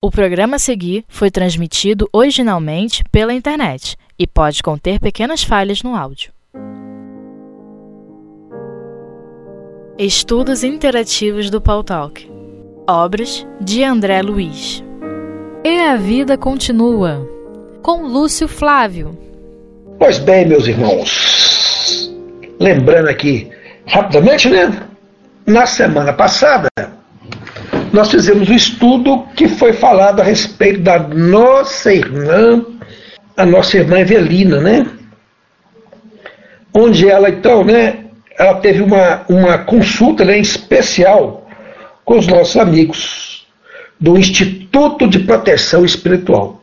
[0.00, 5.96] O programa a seguir foi transmitido originalmente pela internet e pode conter pequenas falhas no
[5.96, 6.32] áudio.
[9.98, 12.30] Estudos Interativos do Paul Talk
[12.86, 14.84] Obras de André Luiz
[15.64, 17.28] E a Vida Continua
[17.82, 19.18] com Lúcio Flávio
[19.98, 22.08] Pois bem, meus irmãos,
[22.60, 23.50] lembrando aqui
[23.84, 24.80] rapidamente, né?
[25.44, 26.68] Na semana passada
[27.92, 32.64] nós fizemos um estudo que foi falado a respeito da nossa irmã,
[33.36, 34.86] a nossa irmã Evelina, né?
[36.72, 38.04] Onde ela, então, né,
[38.38, 41.48] ela teve uma, uma consulta né, especial
[42.04, 43.46] com os nossos amigos
[43.98, 46.62] do Instituto de Proteção Espiritual.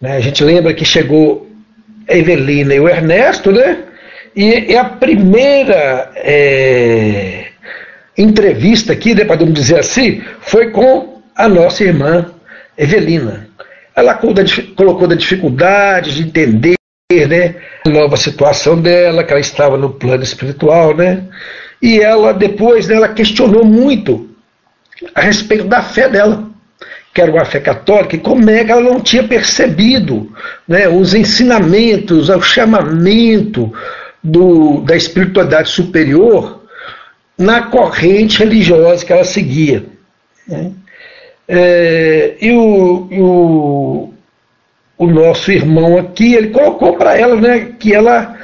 [0.00, 1.50] Né, a gente lembra que chegou
[2.08, 3.84] a Evelina e o Ernesto, né?
[4.34, 7.35] E, e a primeira é,
[8.16, 12.32] entrevista aqui, né, podemos dizer assim, foi com a nossa irmã
[12.76, 13.48] Evelina.
[13.94, 16.76] Ela colocou da dificuldade de entender
[17.28, 21.24] né, a nova situação dela, que ela estava no plano espiritual, né?
[21.80, 24.28] E ela depois né, ela questionou muito
[25.14, 26.50] a respeito da fé dela,
[27.14, 30.32] que era uma fé católica, e como é que ela não tinha percebido
[30.66, 33.72] né, os ensinamentos, o chamamento
[34.22, 36.55] do, da espiritualidade superior
[37.38, 39.84] na corrente religiosa que ela seguia.
[40.46, 40.72] Né?
[41.48, 44.14] É, e o, o,
[44.98, 48.36] o, nosso irmão aqui, ele colocou para ela né, que ela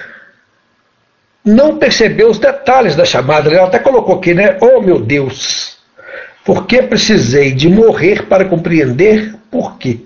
[1.44, 3.50] não percebeu os detalhes da chamada.
[3.50, 4.56] Ela até colocou aqui, né?
[4.60, 5.78] Oh meu Deus,
[6.44, 10.00] por que precisei de morrer para compreender por quê?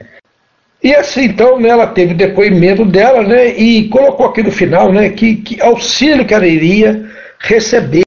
[0.83, 5.09] E assim, então, né, ela teve depoimento dela, né, e colocou aqui no final, né,
[5.09, 8.05] que, que auxílio que ela iria receber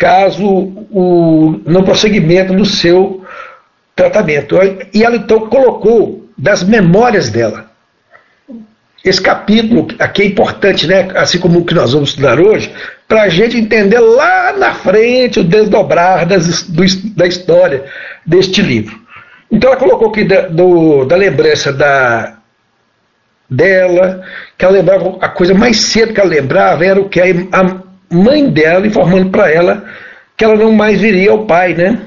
[0.00, 0.46] caso
[0.90, 3.22] o, no prosseguimento do seu
[3.94, 4.56] tratamento.
[4.94, 7.70] E ela então colocou das memórias dela.
[9.04, 11.08] Esse capítulo aqui é importante, né?
[11.14, 12.72] assim como o que nós vamos estudar hoje,
[13.06, 16.82] para a gente entender lá na frente o desdobrar das, do,
[17.14, 17.84] da história
[18.24, 18.98] deste livro.
[19.50, 22.38] Então ela colocou aqui da, do, da lembrança da,
[23.50, 24.22] dela,
[24.56, 27.89] que ela lembrava, a coisa mais cedo que ela lembrava era o que a, a
[28.10, 29.84] mãe dela informando para ela
[30.36, 32.00] que ela não mais viria ao pai, né?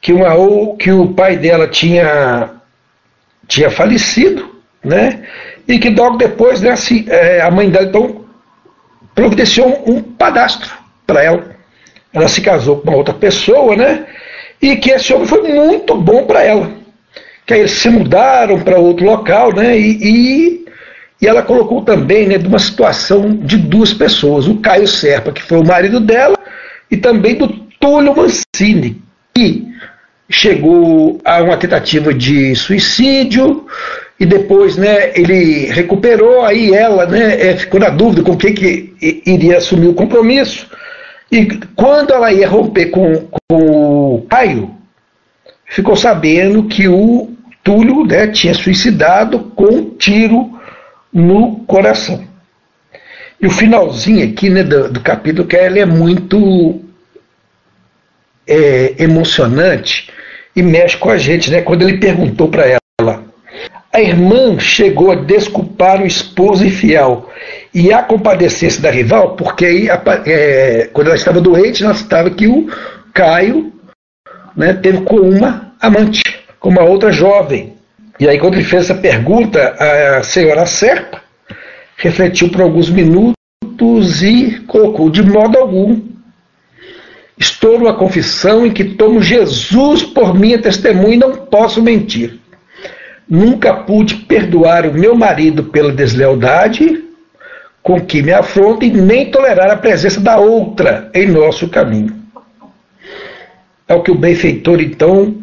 [0.00, 2.50] Que, uma, ou, que o pai dela tinha,
[3.46, 4.48] tinha falecido,
[4.82, 5.24] né?
[5.66, 8.24] E que logo depois né, assim, é, a mãe dela então
[9.14, 10.72] providenciou um, um padastro
[11.06, 11.56] para ela.
[12.12, 14.06] Ela se casou com uma outra pessoa, né?
[14.62, 16.70] E que esse homem foi muito bom para ela.
[17.44, 19.76] Que aí eles se mudaram para outro local, né?
[19.76, 20.67] E, e
[21.20, 25.42] e ela colocou também né, de uma situação de duas pessoas, o Caio Serpa, que
[25.42, 26.38] foi o marido dela,
[26.90, 27.48] e também do
[27.80, 29.02] Túlio Mancini,
[29.34, 29.66] que
[30.30, 33.66] chegou a uma tentativa de suicídio
[34.20, 38.94] e depois né, ele recuperou, aí ela né, é, ficou na dúvida com quem que
[39.26, 40.68] iria assumir o compromisso.
[41.30, 41.46] E
[41.76, 44.70] quando ela ia romper com, com o Caio,
[45.66, 47.30] ficou sabendo que o
[47.62, 50.57] Túlio né, tinha suicidado com um tiro
[51.12, 52.26] no coração.
[53.40, 56.80] E o finalzinho aqui né, do, do capítulo, que ele é muito
[58.46, 60.10] é, emocionante
[60.56, 61.62] e mexe com a gente, né?
[61.62, 63.24] Quando ele perguntou para ela,
[63.92, 67.30] a irmã chegou a desculpar o esposo infiel
[67.72, 69.88] e a compadecer-se da rival, porque aí,
[70.26, 72.68] é, quando ela estava doente, ela estava que o
[73.14, 73.72] Caio
[74.56, 76.22] né, teve com uma amante,
[76.58, 77.77] com uma outra jovem.
[78.20, 79.76] E aí, quando ele fez essa pergunta,
[80.18, 81.22] a senhora Serpa
[81.96, 86.00] refletiu por alguns minutos e colocou: de modo algum.
[87.38, 92.36] Estou numa confissão em que tomo Jesus por minha testemunha e não posso mentir.
[93.28, 97.04] Nunca pude perdoar o meu marido pela deslealdade
[97.80, 102.14] com que me afronta e nem tolerar a presença da outra em nosso caminho.
[103.86, 105.36] É o que o benfeitor, então,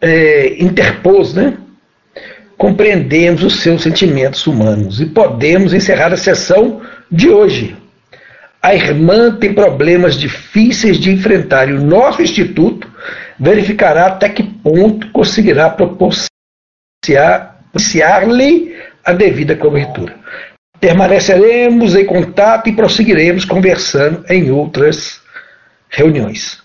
[0.00, 1.56] é, interpôs, né?
[2.58, 7.76] Compreendemos os seus sentimentos humanos e podemos encerrar a sessão de hoje.
[8.60, 12.90] A irmã tem problemas difíceis de enfrentar e o nosso instituto
[13.38, 16.26] verificará até que ponto conseguirá propiciar-lhe
[19.04, 20.16] a devida cobertura.
[20.80, 25.20] Permaneceremos em contato e prosseguiremos conversando em outras
[25.88, 26.60] reuniões.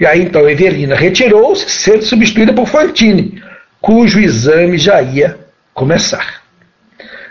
[0.00, 3.42] E aí então Evelina retirou-se, sendo substituída por Fantine
[3.82, 5.38] cujo exame já ia
[5.74, 6.40] começar.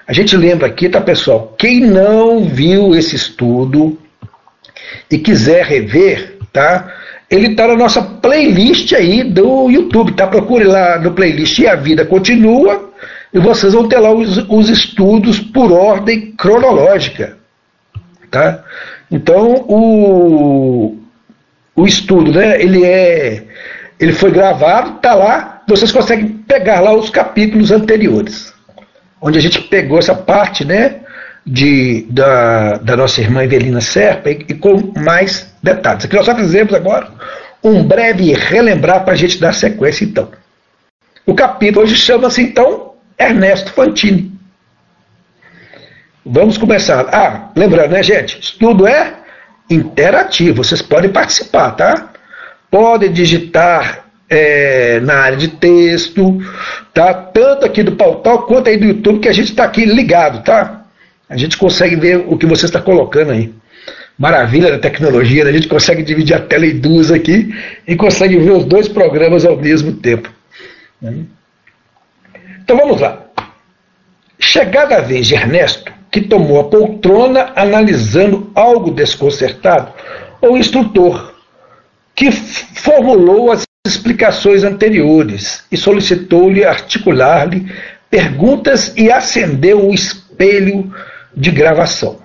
[0.08, 1.56] A gente lembra aqui, tá, pessoal?
[1.58, 3.98] Quem não viu esse estudo
[5.10, 6.94] e quiser rever, tá?
[7.32, 10.28] ele está na nossa playlist aí do YouTube, tá?
[10.28, 12.92] Procure lá no playlist e a vida continua
[13.34, 17.38] e vocês vão ter lá os, os estudos por ordem cronológica,
[18.30, 18.62] tá?
[19.10, 20.98] Então o,
[21.74, 22.62] o estudo, né?
[22.62, 23.46] Ele é,
[23.98, 25.61] ele foi gravado, tá lá.
[25.68, 28.54] Vocês conseguem pegar lá os capítulos anteriores,
[29.22, 31.02] onde a gente pegou essa parte, né?
[31.44, 36.06] De, da, da nossa irmã Evelina Serpa e, e com mais detalhes.
[36.06, 37.10] Aqui nós só fizemos agora
[37.64, 40.30] um breve relembrar para a gente dar sequência, então.
[41.26, 44.32] O capítulo hoje chama-se, então, Ernesto Fantini.
[46.26, 47.08] Vamos começar.
[47.12, 48.40] Ah, lembrando, né, gente?
[48.40, 49.16] Estudo é
[49.70, 50.64] interativo.
[50.64, 52.12] Vocês podem participar, tá?
[52.70, 56.42] Podem digitar é, na área de texto,
[56.94, 57.14] tá?
[57.14, 60.86] Tanto aqui do Pautal quanto aí do YouTube, que a gente está aqui ligado, tá?
[61.30, 63.54] A gente consegue ver o que você está colocando aí
[64.18, 65.50] maravilha da tecnologia, né?
[65.50, 67.54] a gente consegue dividir a tela em duas aqui
[67.88, 70.32] e consegue ver os dois programas ao mesmo tempo.
[71.02, 71.26] Né?
[72.64, 73.26] Então vamos lá.
[74.40, 79.92] Chegada a vez de Ernesto, que tomou a poltrona analisando algo desconcertado,
[80.40, 81.34] o instrutor,
[82.14, 87.72] que formulou as explicações anteriores e solicitou-lhe articular-lhe
[88.10, 90.94] perguntas e acendeu o espelho
[91.36, 92.22] de gravação.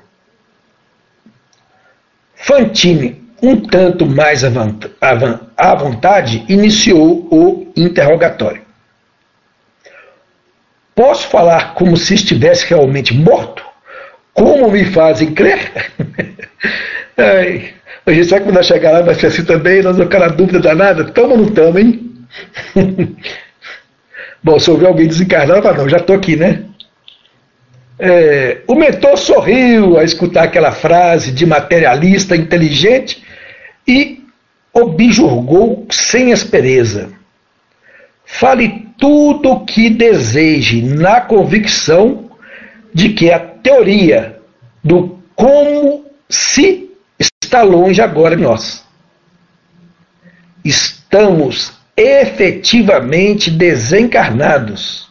[2.34, 8.62] Fantini, um tanto mais à vontade, iniciou o interrogatório.
[10.94, 13.64] Posso falar como se estivesse realmente morto?
[14.34, 15.92] Como me fazem crer?
[17.16, 17.74] Ai,
[18.06, 20.34] a gente sabe que quando chegar lá vai ser assim também, nós vamos ficar na
[20.34, 21.04] dúvida danada.
[21.06, 22.12] Tamo ou não tamo, hein?
[24.42, 26.62] Bom, se houver alguém desencarnado, fala, não, já estou aqui, né?
[27.98, 33.24] É, o mentor sorriu a escutar aquela frase de materialista inteligente
[33.88, 34.22] e
[34.72, 37.10] objurgou sem aspereza.
[38.24, 42.30] Fale tudo o que deseje, na convicção
[42.94, 44.38] de que a teoria
[44.84, 46.85] do como se
[47.56, 48.84] está longe agora de nós.
[50.62, 55.08] Estamos efetivamente desencarnados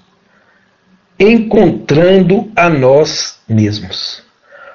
[1.19, 4.21] encontrando a nós mesmos.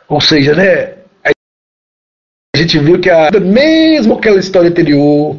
[0.09, 0.95] Ou seja, né,
[1.25, 5.37] a gente viu que a, mesmo aquela história anterior,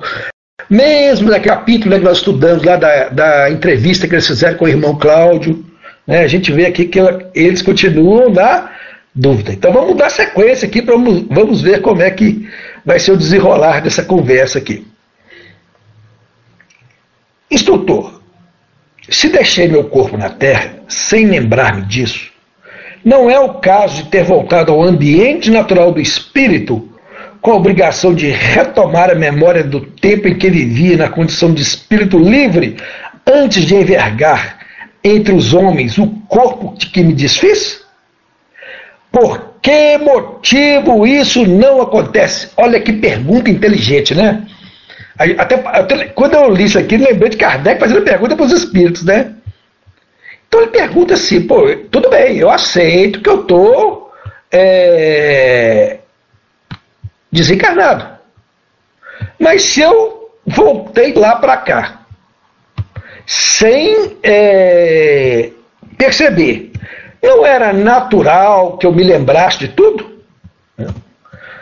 [0.69, 4.65] mesmo naquele capítulo né, que nós estudamos lá da, da entrevista que eles fizeram com
[4.65, 5.65] o irmão Cláudio,
[6.07, 6.99] né, a gente vê aqui que
[7.33, 8.69] eles continuam na
[9.13, 9.53] dúvida.
[9.53, 12.47] Então vamos dar sequência aqui, para vamos ver como é que
[12.85, 14.85] vai ser o desenrolar dessa conversa aqui.
[17.49, 18.21] Instrutor,
[19.09, 22.31] se deixei meu corpo na terra sem lembrar-me disso,
[23.03, 26.87] não é o caso de ter voltado ao ambiente natural do espírito
[27.41, 31.61] com a obrigação de retomar a memória do tempo em que vivia na condição de
[31.61, 32.77] espírito livre
[33.25, 34.59] antes de envergar
[35.03, 37.80] entre os homens o corpo de que me desfiz?
[39.11, 42.49] Por que motivo isso não acontece?
[42.55, 44.45] Olha que pergunta inteligente, né?
[45.37, 49.03] Até, até, quando eu li isso aqui, lembrei de Kardec fazendo pergunta para os espíritos,
[49.03, 49.35] né?
[50.47, 54.11] Então ele pergunta assim, pô, tudo bem, eu aceito que eu estou
[54.51, 55.99] é,
[57.31, 58.17] desencarnado.
[59.39, 62.01] Mas se eu voltei lá para cá,
[63.25, 65.51] sem é,
[65.97, 66.70] perceber,
[67.21, 70.09] não era natural que eu me lembrasse de tudo?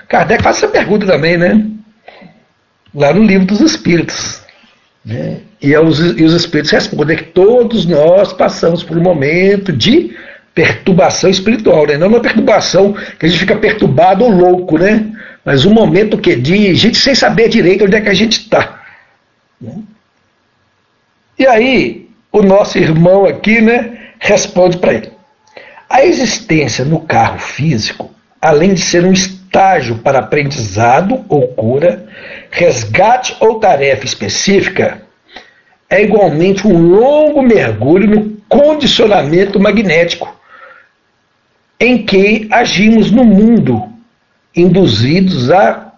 [0.08, 1.70] Kardec faz essa pergunta também, né?
[2.94, 4.42] lá no livro dos Espíritos.
[5.06, 5.42] Né?
[5.62, 10.16] E, é os, e os Espíritos respondem que todos nós passamos por um momento de
[10.54, 11.98] perturbação espiritual, né?
[11.98, 15.12] não uma perturbação que a gente fica perturbado ou louco, né?
[15.46, 18.82] mas um momento que de gente sem saber direito onde é que a gente está.
[19.62, 19.76] Né?
[21.38, 25.19] E aí, o nosso irmão aqui né, responde para ele.
[25.90, 32.06] A existência no carro físico, além de ser um estágio para aprendizado ou cura,
[32.52, 35.02] resgate ou tarefa específica,
[35.90, 40.38] é igualmente um longo mergulho no condicionamento magnético
[41.80, 43.92] em que agimos no mundo,
[44.56, 45.94] induzidos a,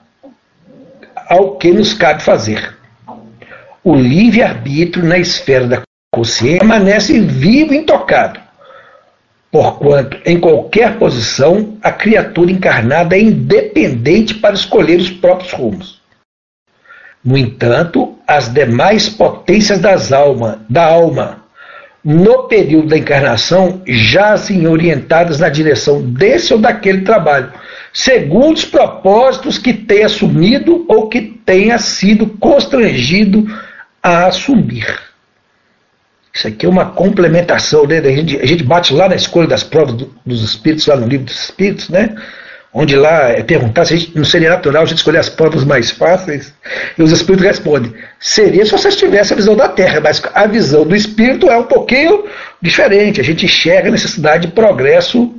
[1.28, 2.78] ao que nos cabe fazer.
[3.84, 5.82] O livre-arbítrio na esfera da
[6.14, 8.40] consciência permanece vivo e intocado
[9.52, 16.02] porquanto em qualquer posição a criatura encarnada é independente para escolher os próprios rumos.
[17.24, 21.44] No entanto, as demais potências das alma, da alma,
[22.04, 27.52] no período da encarnação, jazem orientadas na direção desse ou daquele trabalho,
[27.94, 33.46] segundo os propósitos que tenha assumido ou que tenha sido constrangido
[34.02, 35.11] a assumir.
[36.34, 38.00] Isso aqui é uma complementação, né?
[38.00, 41.08] A gente, a gente bate lá na escolha das provas do, dos espíritos, lá no
[41.08, 42.16] livro dos espíritos, né?
[42.74, 45.92] Onde lá é perguntar se gente, não seria natural a gente escolher as provas mais
[45.92, 46.54] fáceis.
[46.98, 50.86] E os espíritos respondem: seria se você tivesse a visão da Terra, mas a visão
[50.86, 52.26] do espírito é um pouquinho
[52.62, 53.20] diferente.
[53.20, 55.36] A gente enxerga a necessidade de progresso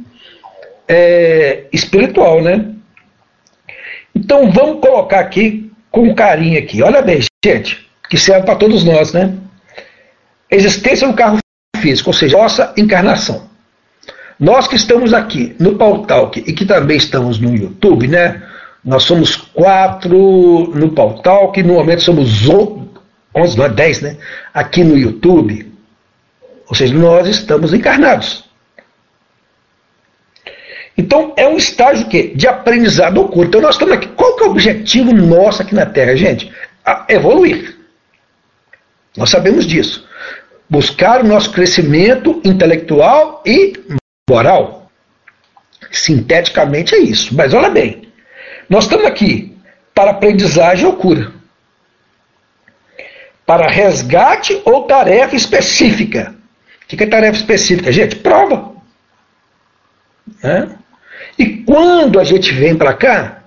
[0.87, 2.67] é, espiritual, né?
[4.15, 6.83] Então vamos colocar aqui com carinho aqui.
[6.83, 9.33] Olha bem, gente, que serve para todos nós, né?
[10.53, 11.39] Existência do carro
[11.79, 13.49] físico, ou seja, nossa encarnação.
[14.39, 18.43] Nós que estamos aqui no Pautalk e que também estamos no YouTube, né?
[18.85, 22.47] Nós somos quatro no Pautalk, no momento somos
[23.35, 24.17] 11, não é 10, né?
[24.53, 25.73] Aqui no YouTube.
[26.69, 28.45] Ou seja, nós estamos encarnados.
[30.99, 33.49] Então é um estágio que de aprendizado oculto.
[33.49, 34.09] Então nós estamos aqui.
[34.09, 36.53] Qual que é o objetivo nosso aqui na Terra, gente?
[36.85, 37.79] A evoluir.
[39.17, 40.07] Nós sabemos disso.
[40.73, 43.75] Buscar o nosso crescimento intelectual e
[44.27, 44.91] moral.
[45.91, 47.35] Sinteticamente é isso.
[47.35, 48.09] Mas olha bem,
[48.71, 49.55] nós estamos aqui
[49.95, 51.31] para aprendizagem ou cura.
[53.45, 56.35] Para resgate ou tarefa específica.
[56.85, 57.93] O que é tarefa específica?
[57.93, 58.73] Gente, prova.
[60.43, 60.75] Né?
[61.39, 63.42] E quando a gente vem para cá,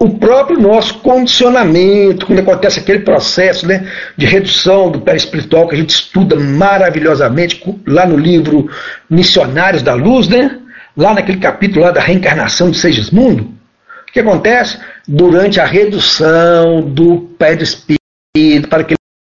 [0.00, 5.78] o próprio nosso condicionamento, quando acontece aquele processo né, de redução do espiritual que a
[5.78, 8.68] gente estuda maravilhosamente lá no livro
[9.08, 10.58] Missionários da Luz, né,
[10.96, 14.78] lá naquele capítulo lá da reencarnação de Segismundo, o que acontece?
[15.06, 18.98] Durante a redução do pé do espírito para que ele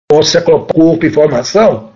[0.09, 1.91] possa corpo e formação,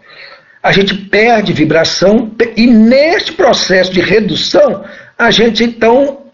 [0.62, 4.84] a gente perde vibração e neste processo de redução
[5.18, 6.29] a gente então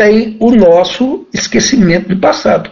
[0.00, 2.70] tem o nosso esquecimento do passado.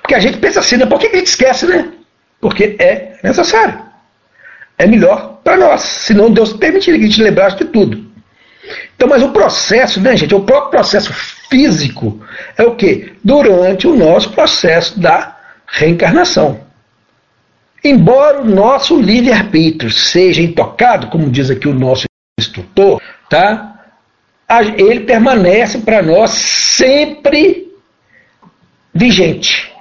[0.00, 0.86] Porque a gente pensa assim, né?
[0.86, 1.92] Por que a gente esquece, né?
[2.40, 3.78] Porque é necessário.
[4.76, 5.82] É melhor para nós.
[5.82, 8.10] Senão Deus permitiria que a gente lembrasse de tudo.
[8.96, 10.34] Então, mas o processo, né, gente?
[10.34, 11.12] O próprio processo
[11.48, 12.20] físico
[12.58, 13.12] é o que?
[13.22, 16.60] Durante o nosso processo da reencarnação.
[17.84, 22.06] Embora o nosso livre-arbítrio seja intocado, como diz aqui o nosso
[22.36, 23.81] instrutor, tá?
[24.60, 27.72] Ele permanece para nós sempre
[28.94, 29.72] vigente.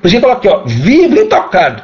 [0.00, 1.82] Por exemplo, aqui, ó, vivo e intocado.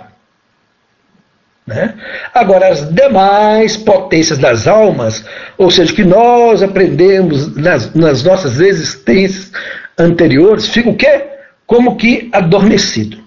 [1.66, 1.95] Né?
[2.33, 5.25] Agora, as demais potências das almas,
[5.59, 9.50] ou seja, que nós aprendemos nas, nas nossas existências
[9.99, 11.25] anteriores, fica o quê?
[11.66, 13.19] Como que adormecido.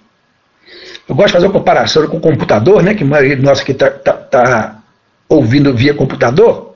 [1.08, 2.94] Eu gosto de fazer uma comparação com o computador, né?
[2.94, 4.80] Que a maioria de nós aqui está tá, tá
[5.28, 6.69] ouvindo via computador.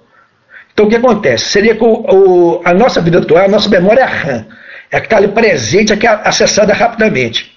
[0.74, 1.46] Então o que acontece?
[1.46, 4.46] Seria que o, o, a nossa vida atual, a nossa memória é RAM,
[4.92, 7.54] é que está ali presente, é que é acessada rapidamente.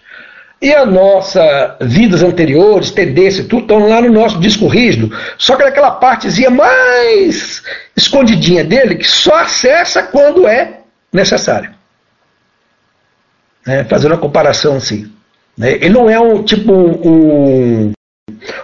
[0.60, 5.14] E as nossas vidas anteriores, tendências, tudo estão lá no nosso disco rígido.
[5.36, 7.62] Só que naquela partezinha mais
[7.94, 10.80] escondidinha dele, que só acessa quando é
[11.12, 11.74] necessário.
[13.66, 13.84] Né?
[13.84, 15.12] Fazendo uma comparação assim.
[15.56, 15.72] Né?
[15.72, 17.92] Ele não é um tipo um,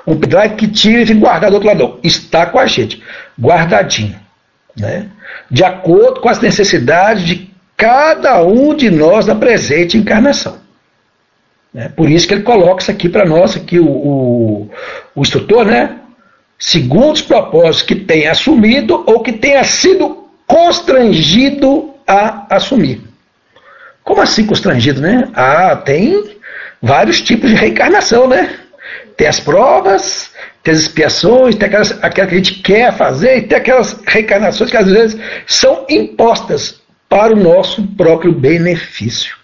[0.06, 1.78] um pendrive que tira e fica guardado do outro lado.
[1.78, 1.98] Não.
[2.02, 3.02] Está com a gente,
[3.38, 4.21] guardadinho
[4.76, 5.08] né?
[5.50, 10.58] de acordo com as necessidades de cada um de nós na presente encarnação.
[11.72, 11.88] Né?
[11.88, 14.70] Por isso que ele coloca isso aqui para nós, aqui o, o,
[15.14, 15.98] o instrutor, né?
[16.58, 23.00] segundo os propósitos que tenha assumido ou que tenha sido constrangido a assumir.
[24.04, 25.28] Como assim constrangido, né?
[25.34, 26.36] Ah, tem
[26.80, 28.58] vários tipos de reencarnação, né?
[29.16, 30.30] Tem as provas,
[30.62, 34.70] tem as expiações, tem aquelas, aquelas que a gente quer fazer, e tem aquelas reencarnações
[34.70, 39.36] que às vezes são impostas para o nosso próprio benefício.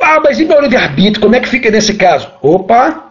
[0.00, 1.20] Ah, mas e meu livre-arbítrio?
[1.20, 2.30] Como é que fica nesse caso?
[2.40, 3.08] Opa!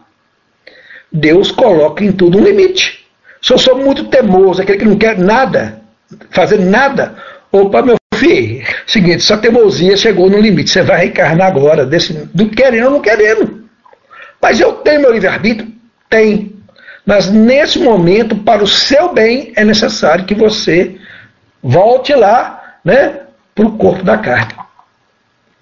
[1.12, 3.06] Deus coloca em tudo um limite.
[3.42, 5.82] Se eu sou muito teimoso, aquele que não quer nada,
[6.32, 7.16] fazer nada,
[7.52, 12.50] opa, meu filho, seguinte, sua teimosia chegou no limite, você vai reencarnar agora, desse, do
[12.50, 13.57] querendo ou não querendo.
[14.42, 15.72] Mas eu tenho meu livre-arbítrio?
[16.10, 16.56] Tem.
[17.06, 20.98] Mas nesse momento, para o seu bem, é necessário que você
[21.64, 23.22] volte lá né,
[23.56, 24.54] para o corpo da carne.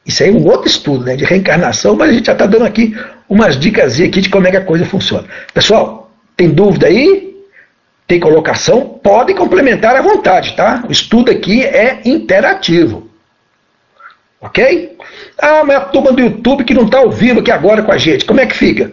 [0.05, 2.65] Isso aí é um outro estudo né, de reencarnação, mas a gente já está dando
[2.65, 2.96] aqui
[3.27, 5.27] umas dicas aqui de como é que a coisa funciona.
[5.53, 7.36] Pessoal, tem dúvida aí?
[8.08, 9.00] Tem colocação?
[9.01, 10.84] Podem complementar à vontade, tá?
[10.88, 13.10] O estudo aqui é interativo.
[14.39, 14.96] Ok?
[15.38, 17.98] Ah, mas a turma do YouTube que não está ao vivo aqui agora com a
[17.98, 18.92] gente, como é que fica?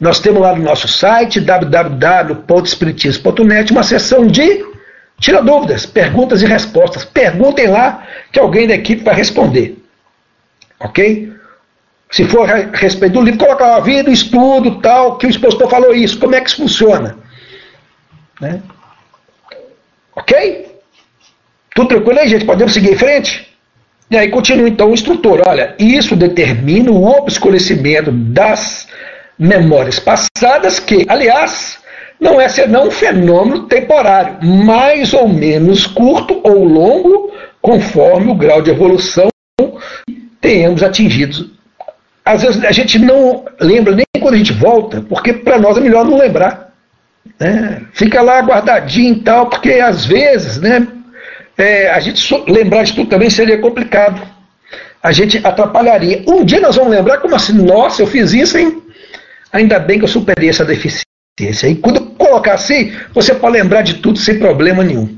[0.00, 4.64] Nós temos lá no nosso site www.espiritismo.net uma seção de
[5.18, 7.04] Tira dúvidas, perguntas e respostas.
[7.04, 9.82] Perguntem lá que alguém da equipe vai responder.
[10.78, 11.32] Ok?
[12.10, 15.94] Se for a respeito do livro, coloca a vida, estudo, tal, que o expositor falou
[15.94, 17.16] isso, como é que isso funciona.
[18.40, 18.62] Né?
[20.14, 20.80] Ok?
[21.74, 22.44] Tudo tranquilo aí, gente?
[22.44, 23.45] Podemos seguir em frente?
[24.10, 25.42] E aí continua então o instrutor.
[25.46, 28.86] Olha, isso determina o obscurecimento das
[29.38, 31.78] memórias passadas, que, aliás,
[32.20, 38.62] não é senão um fenômeno temporário, mais ou menos curto ou longo, conforme o grau
[38.62, 39.28] de evolução
[40.40, 41.50] tenhamos atingido.
[42.24, 45.80] Às vezes a gente não lembra nem quando a gente volta, porque para nós é
[45.80, 46.72] melhor não lembrar.
[47.38, 47.82] Né?
[47.92, 50.86] Fica lá guardadinho e tal, porque às vezes né,
[51.56, 54.20] é, a gente lembrar de tudo também seria complicado.
[55.02, 56.22] A gente atrapalharia.
[56.26, 58.82] Um dia nós vamos lembrar como assim, nossa, eu fiz isso, hein?
[59.52, 61.68] Ainda bem que eu superei essa deficiência.
[61.68, 65.16] E quando colocar assim, você pode lembrar de tudo sem problema nenhum.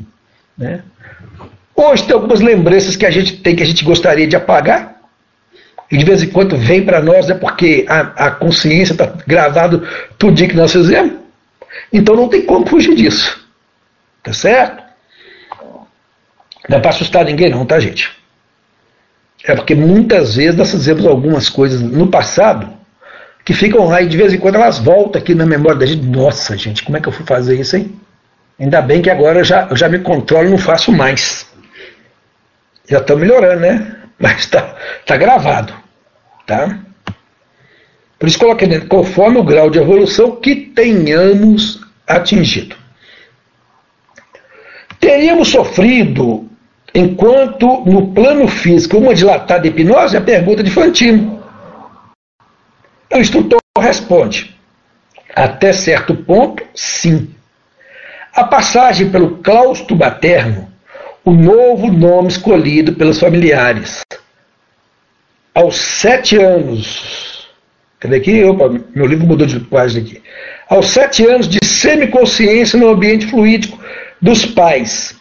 [0.57, 0.83] Né?
[1.75, 4.97] Hoje tem algumas lembranças que a gente tem que a gente gostaria de apagar.
[5.91, 9.07] E de vez em quando vem para nós, é né, porque a, a consciência está
[9.27, 11.15] gravado tudo que nós fizemos.
[11.93, 13.41] Então não tem como fugir disso.
[14.23, 14.88] Tá certo?
[16.69, 18.11] Não é para assustar ninguém, não, tá, gente?
[19.45, 22.77] É porque muitas vezes nós fizemos algumas coisas no passado
[23.45, 26.05] que ficam lá e de vez em quando elas voltam aqui na memória da gente.
[26.05, 27.99] Nossa, gente, como é que eu fui fazer isso, hein?
[28.61, 31.47] Ainda bem que agora eu já, eu já me controlo e não faço mais.
[32.87, 33.97] Já estou melhorando, né?
[34.19, 35.73] Mas está tá gravado.
[36.47, 36.79] Tá?
[38.19, 42.75] Por isso coloquei dentro, conforme o grau de evolução que tenhamos atingido.
[44.99, 46.48] Teríamos sofrido
[46.95, 51.43] Enquanto no plano físico uma dilatada hipnose, a pergunta de Fantino.
[53.13, 54.57] O instrutor responde:
[55.35, 57.35] até certo ponto, sim.
[58.35, 60.69] A passagem pelo claustro materno,
[61.25, 64.01] o novo nome escolhido pelos familiares.
[65.55, 67.49] Aos sete anos,
[67.99, 68.45] cadê aqui?
[68.45, 70.23] Opa, meu livro mudou de página aqui.
[70.69, 73.79] Aos sete anos de semiconsciência no ambiente fluídico
[74.21, 75.17] dos pais,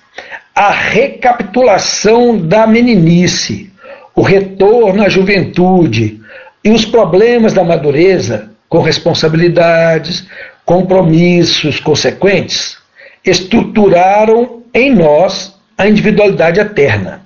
[0.58, 3.72] a recapitulação da meninice,
[4.16, 6.20] o retorno à juventude
[6.64, 10.28] e os problemas da madureza, com responsabilidades,
[10.66, 12.76] compromissos consequentes,
[13.24, 17.22] estruturaram em nós a individualidade eterna.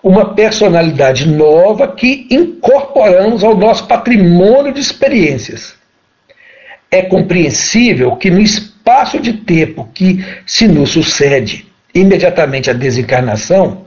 [0.00, 5.74] Uma personalidade nova que incorporamos ao nosso patrimônio de experiências.
[6.88, 13.86] É compreensível que no espaço de tempo que se nos sucede, imediatamente à desencarnação,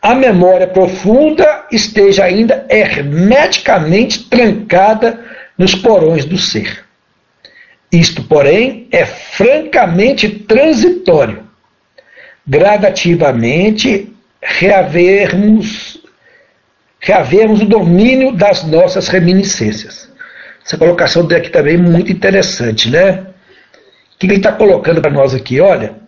[0.00, 5.20] a memória profunda esteja ainda hermeticamente trancada
[5.56, 6.84] nos porões do ser.
[7.92, 11.44] Isto, porém, é francamente transitório.
[12.44, 14.12] Gradativamente
[14.42, 16.02] reavermos,
[16.98, 20.10] reavermos o domínio das nossas reminiscências.
[20.66, 23.26] Essa colocação daqui também é muito interessante, né?
[24.14, 25.60] O que ele está colocando para nós aqui?
[25.60, 26.01] Olha,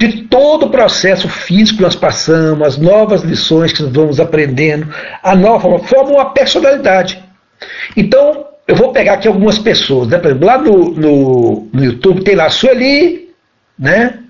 [0.00, 4.88] de todo o processo físico que nós passamos, as novas lições que nós vamos aprendendo,
[5.22, 7.22] a nova forma, uma personalidade.
[7.94, 10.16] Então, eu vou pegar aqui algumas pessoas, né?
[10.16, 13.28] Por exemplo, lá no, no, no YouTube tem lá a Sueli,
[13.78, 14.20] né?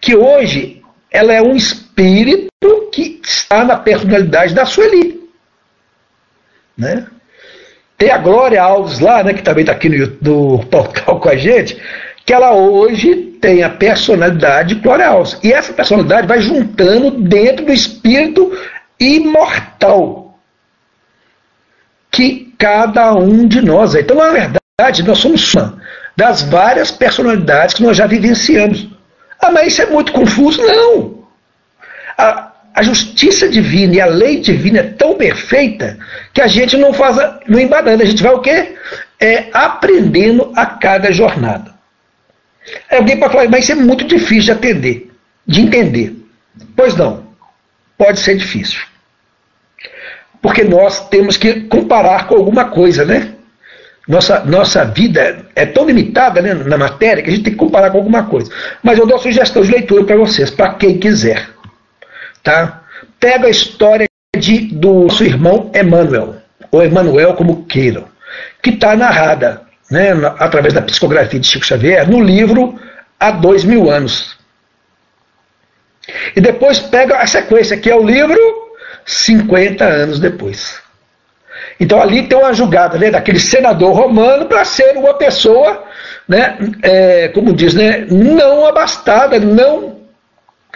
[0.00, 2.48] Que hoje ela é um espírito
[2.90, 5.20] que está na personalidade da Sueli.
[6.76, 7.06] Né?
[7.98, 11.36] Tem a Glória Alves lá, né, que também está aqui no, no portal com a
[11.36, 11.80] gente,
[12.26, 15.06] que ela hoje tem a personalidade Glória
[15.44, 18.52] E essa personalidade vai juntando dentro do espírito
[18.98, 20.36] imortal
[22.10, 24.00] que cada um de nós é.
[24.00, 25.80] Então, na verdade, nós somos uma
[26.16, 28.88] das várias personalidades que nós já vivenciamos.
[29.38, 30.62] Ah, mas isso é muito confuso?
[30.62, 31.26] Não.
[32.16, 35.98] A, a justiça divina e a lei divina é tão perfeita
[36.32, 38.02] que a gente não faz no embanando.
[38.02, 38.74] A gente vai o quê?
[39.20, 41.75] É aprendendo a cada jornada.
[42.90, 45.10] Aí alguém pode falar, mas isso é muito difícil de atender,
[45.46, 46.16] de entender.
[46.74, 47.26] Pois não,
[47.96, 48.80] pode ser difícil.
[50.40, 53.32] Porque nós temos que comparar com alguma coisa, né?
[54.06, 57.90] Nossa, nossa vida é tão limitada né, na matéria que a gente tem que comparar
[57.90, 58.50] com alguma coisa.
[58.82, 61.48] Mas eu dou sugestão de leitura para vocês, para quem quiser.
[62.42, 62.82] Tá?
[63.18, 64.06] Pega a história
[64.38, 66.36] de, do nosso irmão Emmanuel,
[66.70, 68.04] ou Emmanuel como queiram,
[68.62, 72.78] que está narrada né, através da psicografia de Chico Xavier, no livro
[73.18, 74.36] Há Dois Mil Anos.
[76.34, 78.38] E depois pega a sequência, que é o livro
[79.04, 80.80] 50 anos depois.
[81.78, 85.84] Então ali tem uma julgada né, daquele senador romano para ser uma pessoa,
[86.28, 89.96] né, é, como diz, né, não abastada, não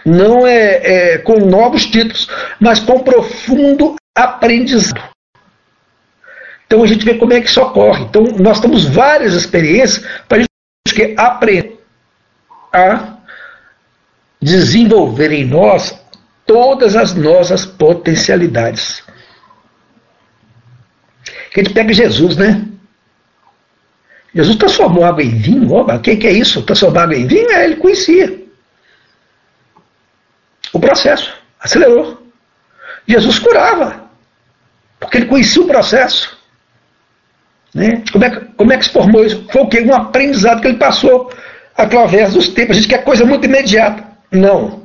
[0.03, 2.27] não é, é com novos títulos,
[2.59, 4.99] mas com profundo aprendizado.
[6.71, 8.05] Então a gente vê como é que isso ocorre.
[8.05, 10.41] Então nós temos várias experiências para a
[10.87, 11.83] gente aprender
[12.71, 13.17] a
[14.41, 15.93] desenvolver em nós
[16.45, 19.03] todas as nossas potencialidades.
[21.53, 22.65] A gente pega Jesus, né?
[24.33, 25.73] Jesus transformou água em vinho.
[25.73, 26.63] Oba, o que, que é isso?
[26.63, 27.51] Transformar água em vinho?
[27.51, 28.45] É, ele conhecia.
[30.71, 32.25] O processo acelerou.
[33.05, 34.09] Jesus curava,
[35.01, 36.39] porque ele conhecia o processo.
[37.73, 38.03] Né?
[38.11, 39.45] Como, é que, como é que se formou isso?
[39.51, 39.81] Foi o quê?
[39.81, 41.31] Um aprendizado que ele passou
[41.75, 42.77] através dos tempos.
[42.77, 44.03] A gente quer coisa muito imediata.
[44.31, 44.81] Não.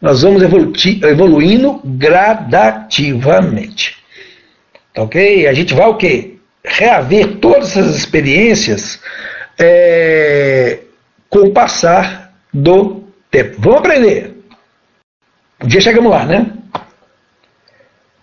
[0.00, 3.96] Nós vamos evoluindo gradativamente.
[4.92, 5.46] Tá ok?
[5.46, 6.34] A gente vai o quê?
[6.64, 9.00] Reaver todas essas experiências
[9.58, 10.80] é,
[11.28, 13.60] com o passar do tempo.
[13.60, 14.36] Vamos aprender.
[15.62, 16.50] Um dia chegamos lá, né?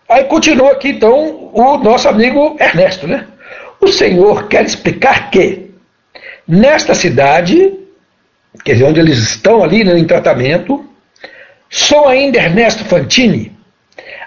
[0.10, 3.28] Aí continua aqui então o nosso amigo Ernesto, né?
[3.82, 5.72] O Senhor quer explicar que
[6.48, 7.74] nesta cidade,
[8.64, 10.86] quer dizer, onde eles estão ali né, em tratamento,
[11.70, 13.58] sou ainda Ernesto Fantini,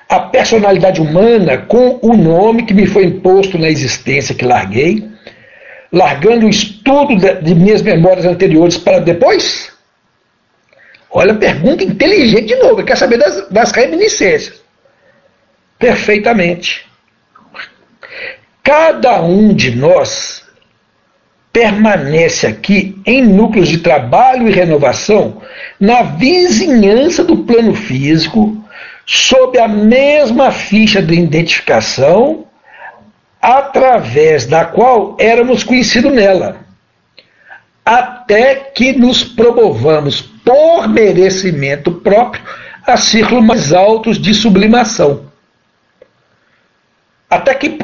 [0.08, 5.08] a personalidade humana com o nome que me foi imposto na existência que larguei,
[5.92, 9.72] largando o estudo de minhas memórias anteriores para depois?
[11.10, 14.62] Olha, pergunta inteligente de novo, quer saber das, das reminiscências.
[15.78, 16.86] Perfeitamente.
[18.62, 20.42] Cada um de nós
[21.52, 25.42] permanece aqui em núcleos de trabalho e renovação
[25.78, 28.56] na vizinhança do plano físico,
[29.04, 32.46] sob a mesma ficha de identificação,
[33.40, 36.60] através da qual éramos conhecidos nela,
[37.84, 42.42] até que nos promovamos por merecimento próprio
[42.86, 45.26] a círculos mais altos de sublimação.
[47.28, 47.78] Até que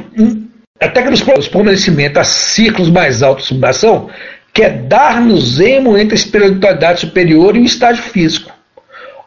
[0.81, 4.11] até que nos por merecimento a ciclos mais altos de sublimação,
[4.53, 8.53] que é dar-nos emo entre a espiritualidade superior e o estágio físico,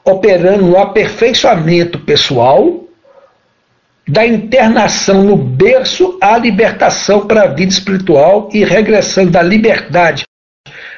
[0.04, 2.86] operando no aperfeiçoamento pessoal,
[4.08, 10.26] da internação no berço à libertação para a vida espiritual e regressando da liberdade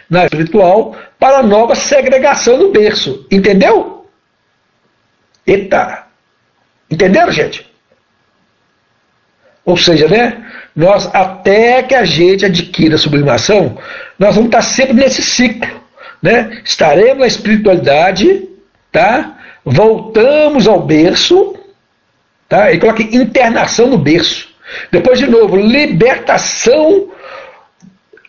[0.10, 3.26] na espiritual para a nova segregação no berço.
[3.30, 4.08] Entendeu?
[5.46, 6.08] Eita!
[6.90, 7.73] Entenderam, gente?
[9.66, 10.44] Ou seja, né?
[10.76, 13.78] Nós, até que a gente adquira a sublimação,
[14.18, 15.82] nós vamos estar sempre nesse ciclo.
[16.22, 16.62] Né?
[16.64, 18.48] Estaremos na espiritualidade,
[18.92, 19.38] tá?
[19.64, 21.56] voltamos ao berço,
[22.50, 22.72] tá?
[22.72, 24.48] e coloca internação no berço.
[24.92, 27.10] Depois, de novo, libertação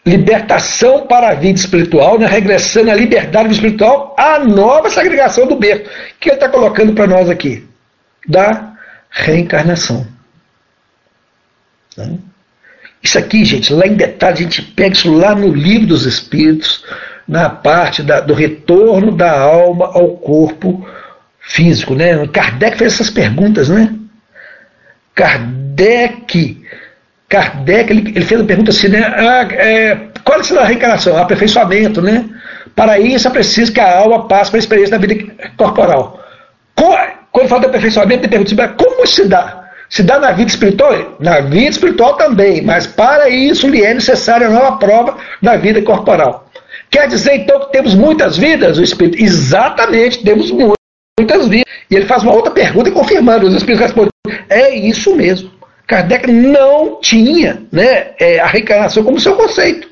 [0.07, 2.27] libertação para a vida espiritual, né?
[2.27, 7.31] regressando à liberdade espiritual, a nova segregação do berço, que ele está colocando para nós
[7.31, 7.67] aqui,
[8.29, 8.75] da
[9.11, 10.07] reencarnação.
[11.97, 12.19] Né?
[13.03, 16.85] Isso aqui, gente, lá em detalhe, a gente pega isso lá no livro dos Espíritos,
[17.27, 20.87] na parte da, do retorno da alma ao corpo
[21.41, 21.95] físico.
[21.95, 22.27] Né?
[22.29, 23.95] Kardec fez essas perguntas, né?
[25.15, 26.63] Kardec,
[27.29, 29.05] Kardec ele, ele fez a pergunta assim, né?
[29.05, 31.17] Ah, é, qual é a reencarnação?
[31.17, 32.25] Aperfeiçoamento, né?
[32.75, 36.25] Para isso é preciso que a alma passe para a experiência da vida corporal.
[37.35, 39.64] Quando fala de aperfeiçoamento, ele pergunta assim, como se dá?
[39.89, 41.17] Se dá na vida espiritual?
[41.21, 46.49] Na vida espiritual também, mas para isso lhe é necessária nova prova da vida corporal.
[46.91, 48.79] Quer dizer então que temos muitas vidas?
[48.79, 51.73] O Espírito, exatamente, temos muitas vidas.
[51.91, 54.11] E ele faz uma outra pergunta e confirmando, os Espíritos respondem,
[54.49, 55.51] é isso mesmo.
[55.87, 59.89] Kardec não tinha né, é, a reencarnação como seu conceito.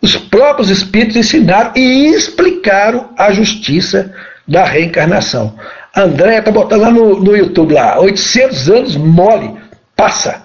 [0.00, 4.14] Os próprios Espíritos ensinaram e explicaram a justiça
[4.46, 5.58] da reencarnação.
[5.96, 9.54] André tá botando lá no, no YouTube lá, 800 anos mole,
[9.96, 10.44] passa.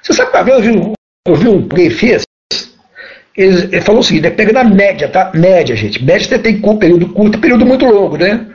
[0.00, 0.92] Você sabe que eu vi,
[1.26, 2.22] eu vi um que?
[3.36, 5.30] Ele, falou o seguinte, é pegando a média, tá?
[5.34, 6.02] Média, gente.
[6.02, 8.46] Média tem um período curto e período muito longo, né?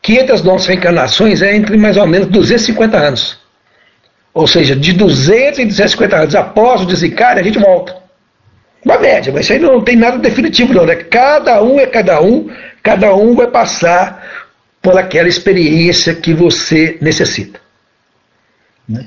[0.00, 3.40] Que entre as nossas reencarnações é entre mais ou menos 250 anos.
[4.32, 7.96] Ou seja, de 200 e 250 anos após o desencarne, a gente volta.
[8.84, 10.86] Uma média, mas isso aí não tem nada definitivo, não.
[10.86, 10.94] Né?
[10.94, 12.48] Cada um é cada um,
[12.82, 14.39] cada um vai passar
[14.82, 17.60] por aquela experiência que você necessita.
[18.88, 19.06] Né?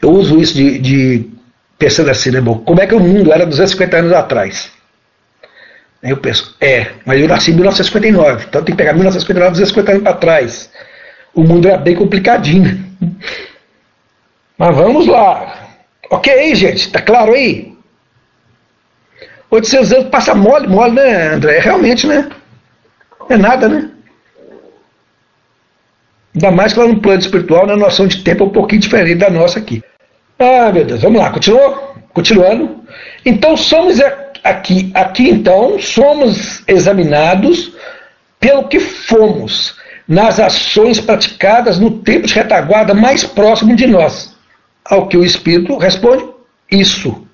[0.00, 1.30] Eu uso isso de, de
[1.78, 4.72] pensando assim, né, bom, como é que o mundo era 250 anos atrás?
[6.02, 10.02] Eu penso, é, mas eu nasci em 1959, então tem que pegar 1959, 250 anos
[10.02, 10.70] para trás.
[11.34, 12.84] O mundo era bem complicadinho.
[14.56, 15.68] Mas vamos lá.
[16.10, 17.76] Ok, gente, tá claro aí?
[19.50, 21.58] 800 anos passa mole, mole, né, André?
[21.58, 22.30] Realmente, né?
[23.28, 23.90] É nada, né?
[26.34, 29.18] Ainda mais que lá no plano espiritual, na noção de tempo é um pouquinho diferente
[29.18, 29.82] da nossa aqui.
[30.38, 31.94] Ah, meu Deus, vamos lá, continuou?
[32.12, 32.82] Continuando.
[33.24, 34.00] Então somos
[34.42, 37.72] aqui, aqui então, somos examinados
[38.40, 44.34] pelo que fomos nas ações praticadas no tempo de retaguarda mais próximo de nós.
[44.84, 46.28] Ao que o Espírito responde:
[46.70, 47.26] Isso.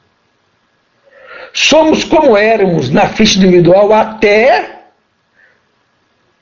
[1.53, 4.80] Somos como éramos na ficha individual até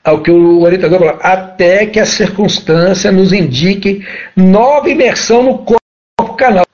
[0.09, 6.33] ao que o orientador fala, até que a circunstância nos indique nova imersão no corpo
[6.35, 6.65] canal,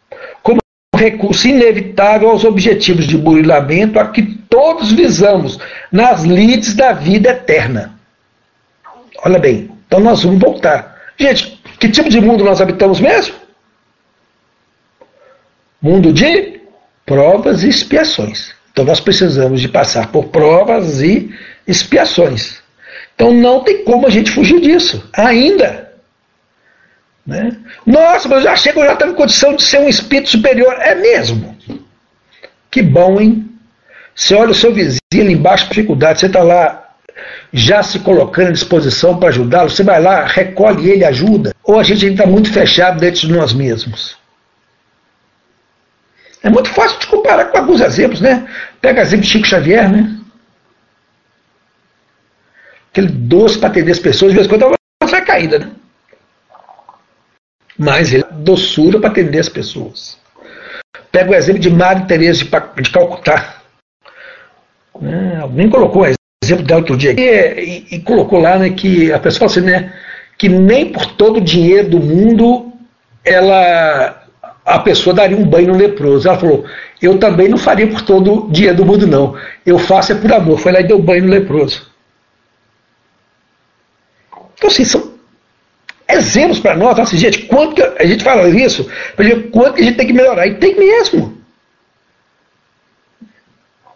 [0.42, 0.60] como
[0.96, 5.60] recurso inevitável aos objetivos de burilamento a que todos visamos
[5.92, 8.00] nas lides da vida eterna.
[9.24, 10.96] Olha bem, então nós vamos voltar.
[11.18, 13.36] Gente, que tipo de mundo nós habitamos mesmo?
[15.82, 16.62] Mundo de
[17.06, 18.56] provas e expiações.
[18.72, 21.34] Então nós precisamos de passar por provas e
[21.68, 22.65] expiações.
[23.16, 25.94] Então não tem como a gente fugir disso, ainda.
[27.26, 27.58] Né?
[27.86, 30.76] Nossa, mas eu já chego, eu já estou em condição de ser um espírito superior.
[30.80, 31.58] É mesmo.
[32.70, 33.50] Que bom, hein?
[34.14, 36.86] Você olha o seu vizinho ali embaixo, dificuldade, você está lá
[37.52, 41.54] já se colocando à disposição para ajudá-lo, você vai lá, recolhe ele, ajuda.
[41.64, 44.18] Ou a gente está muito fechado dentro de nós mesmos.
[46.44, 48.48] É muito fácil de comparar com alguns exemplos, né?
[48.80, 50.15] Pega exemplo de Chico Xavier, né?
[52.96, 55.70] Aquele doce para atender as pessoas, de vez em quando ela sai caída, né?
[57.78, 60.18] Mas ele doçura para atender as pessoas.
[61.12, 63.58] Pega o exemplo de Maria Teresa de, de Calcutá.
[65.02, 69.12] É, alguém colocou o exemplo dela outro dia e, e, e, colocou lá né, que
[69.12, 69.94] a pessoa assim, né,
[70.38, 72.72] que nem por todo o dinheiro do mundo
[73.26, 74.24] ela
[74.66, 76.30] a pessoa daria um banho no leproso.
[76.30, 76.64] Ela falou:
[77.02, 79.36] Eu também não faria por todo o dinheiro do mundo, não.
[79.66, 80.58] Eu faço é por amor.
[80.60, 81.94] Foi lá e deu banho no leproso.
[84.56, 85.14] Então, assim, são
[86.08, 86.98] exemplos para nós.
[86.98, 90.08] Assim, gente, quanto que a gente fala isso, para dizer quanto que a gente tem
[90.08, 90.48] que melhorar.
[90.48, 91.38] E tem mesmo.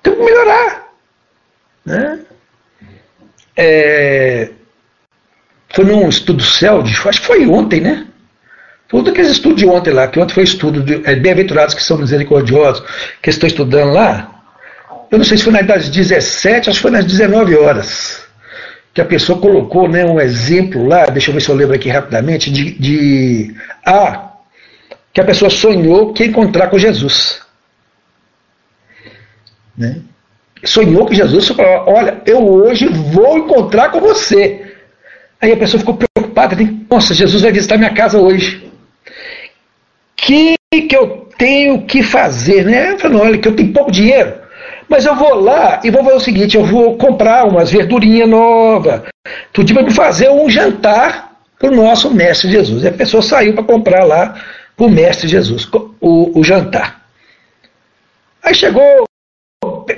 [0.03, 0.89] Tem que melhorar.
[1.85, 2.19] Né?
[3.55, 4.49] É,
[5.73, 8.05] foi num estudo CELD, acho que foi ontem, né?
[8.87, 11.83] Foi um daqueles estudos de ontem lá, que ontem foi estudo de é, bem-aventurados que
[11.83, 12.83] são misericordiosos,
[13.21, 14.43] que estou estudando lá.
[15.11, 18.28] Eu não sei se foi na idade 17, acho que foi nas 19 horas
[18.99, 21.87] que a pessoa colocou né, um exemplo lá, deixa eu ver se eu lembro aqui
[21.87, 24.33] rapidamente, de, de ah,
[25.13, 27.41] que a pessoa sonhou que encontrar com Jesus.
[29.77, 30.01] Né?
[30.65, 34.75] Sonhou com Jesus, falou, olha, eu hoje vou encontrar com você.
[35.39, 36.57] Aí a pessoa ficou preocupada,
[36.89, 38.69] nossa, Jesus vai visitar minha casa hoje.
[40.17, 42.65] Que que eu tenho que fazer?
[42.65, 42.97] Né?
[42.97, 44.33] Falei, olha, que eu tenho pouco dinheiro.
[44.89, 49.03] Mas eu vou lá e vou fazer o seguinte: eu vou comprar umas verdurinhas novas.
[49.53, 52.83] Tudo para fazer um jantar para o nosso Mestre Jesus.
[52.83, 54.41] E a pessoa saiu para comprar lá
[54.75, 55.69] para o Mestre Jesus
[56.01, 57.01] o, o jantar.
[58.43, 59.05] Aí chegou,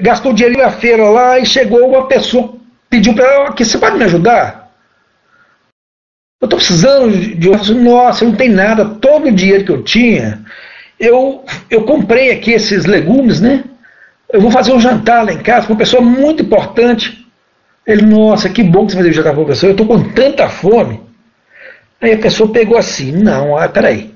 [0.02, 2.56] gastou dinheiro na feira lá e chegou uma pessoa,
[2.90, 4.70] pediu para ela: que você pode me ajudar?
[6.42, 7.74] Eu estou precisando de.
[7.76, 8.84] Nossa, não tem nada.
[8.84, 10.44] Todo o dinheiro que eu tinha,
[11.00, 13.64] eu, eu comprei aqui esses legumes, né?
[14.34, 17.28] Eu vou fazer um jantar lá em casa com uma pessoa muito importante.
[17.86, 20.02] Ele, nossa, que bom que você fez um jantar com uma pessoa, eu estou com
[20.10, 21.02] tanta fome.
[22.00, 24.12] Aí a pessoa pegou assim, não, ah, peraí.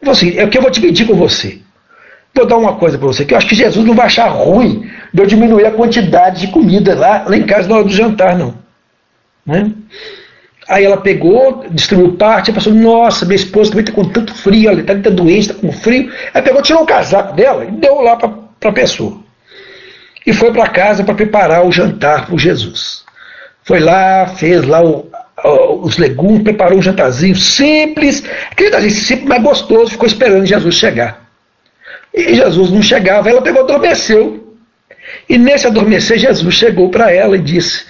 [0.00, 1.60] Eu assim, é o que eu vou te pedir com você.
[2.34, 4.90] Vou dar uma coisa para você, que eu acho que Jesus não vai achar ruim
[5.12, 8.36] de eu diminuir a quantidade de comida lá, lá em casa na hora do jantar,
[8.36, 8.54] não.
[9.46, 9.70] Né?
[10.68, 14.70] Aí ela pegou, distribuiu parte, a pessoa, nossa, minha esposa também está com tanto frio,
[14.70, 16.10] ela está tá doente, está com frio.
[16.32, 19.22] Aí pegou, tirou o casaco dela e deu lá para para pessoa.
[20.26, 23.04] E foi para casa para preparar o jantar para Jesus.
[23.62, 25.10] Foi lá, fez lá o,
[25.44, 30.76] o, os legumes, preparou um jantarzinho simples, aquele jantarzinho simples, mas gostoso, ficou esperando Jesus
[30.76, 31.28] chegar.
[32.12, 34.56] E Jesus não chegava, ela pegou, adormeceu.
[35.28, 37.84] E nesse adormecer, Jesus chegou para ela e disse: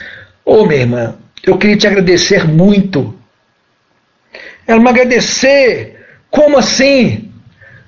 [0.45, 3.15] Ô oh, minha irmã, eu queria te agradecer muito.
[4.67, 6.01] Ela me agradecer?
[6.31, 7.31] Como assim?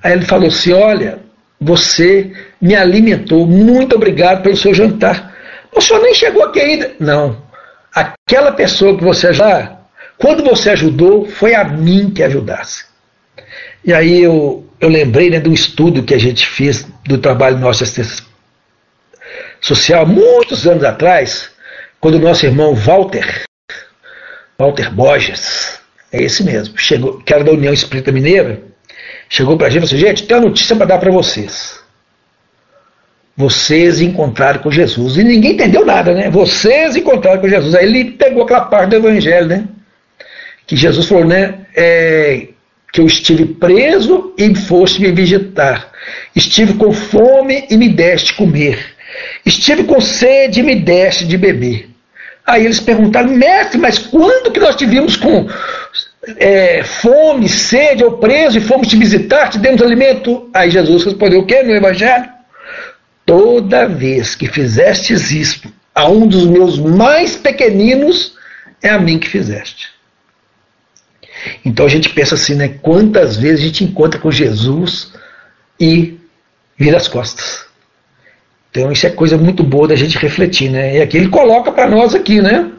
[0.03, 1.25] Aí ele falou assim: Olha,
[1.61, 3.47] você me alimentou.
[3.47, 5.35] Muito obrigado pelo seu jantar.
[5.75, 6.92] O senhor nem chegou aqui ainda.
[6.99, 7.42] Não.
[7.95, 9.77] Aquela pessoa que você ajudou,
[10.19, 12.85] quando você ajudou, foi a mim que ajudasse.
[13.85, 17.59] E aí eu, eu lembrei né, de um estudo que a gente fez do trabalho
[17.59, 18.25] nosso assistência
[19.61, 21.51] social, muitos anos atrás,
[22.01, 23.45] quando o nosso irmão Walter,
[24.59, 25.81] Walter Borges,
[26.12, 28.62] é esse mesmo, chegou, que era da União Espírita Mineira,
[29.28, 31.80] chegou para a gente e falou assim, gente, tem uma notícia para dar para vocês.
[33.36, 35.18] vocês encontraram com Jesus.
[35.18, 36.30] E ninguém entendeu nada, né?
[36.30, 37.74] Vocês encontraram com Jesus.
[37.74, 39.68] Aí ele pegou aquela parte do evangelho, né?
[40.66, 41.66] Que Jesus falou, né?
[41.74, 42.48] É,
[42.92, 45.92] que eu estive preso e foste me visitar.
[46.34, 48.94] Estive com fome e me deste comer.
[49.44, 51.90] Estive com sede e me deste de beber.
[52.46, 55.46] Aí eles perguntaram, mestre, mas quando que nós tivemos com
[56.36, 60.50] é, fome, sede ou preso e fomos te visitar, te demos alimento?
[60.52, 62.28] Aí Jesus respondeu o quê no Evangelho?
[63.24, 68.36] Toda vez que fizestes isto a um dos meus mais pequeninos,
[68.82, 69.88] é a mim que fizeste.
[71.64, 72.68] Então a gente pensa assim, né?
[72.82, 75.12] Quantas vezes a gente encontra com Jesus
[75.78, 76.18] e
[76.76, 77.66] vira as costas.
[78.70, 80.96] Então isso é coisa muito boa da gente refletir, né?
[80.96, 82.70] E aqui ele coloca para nós aqui, né?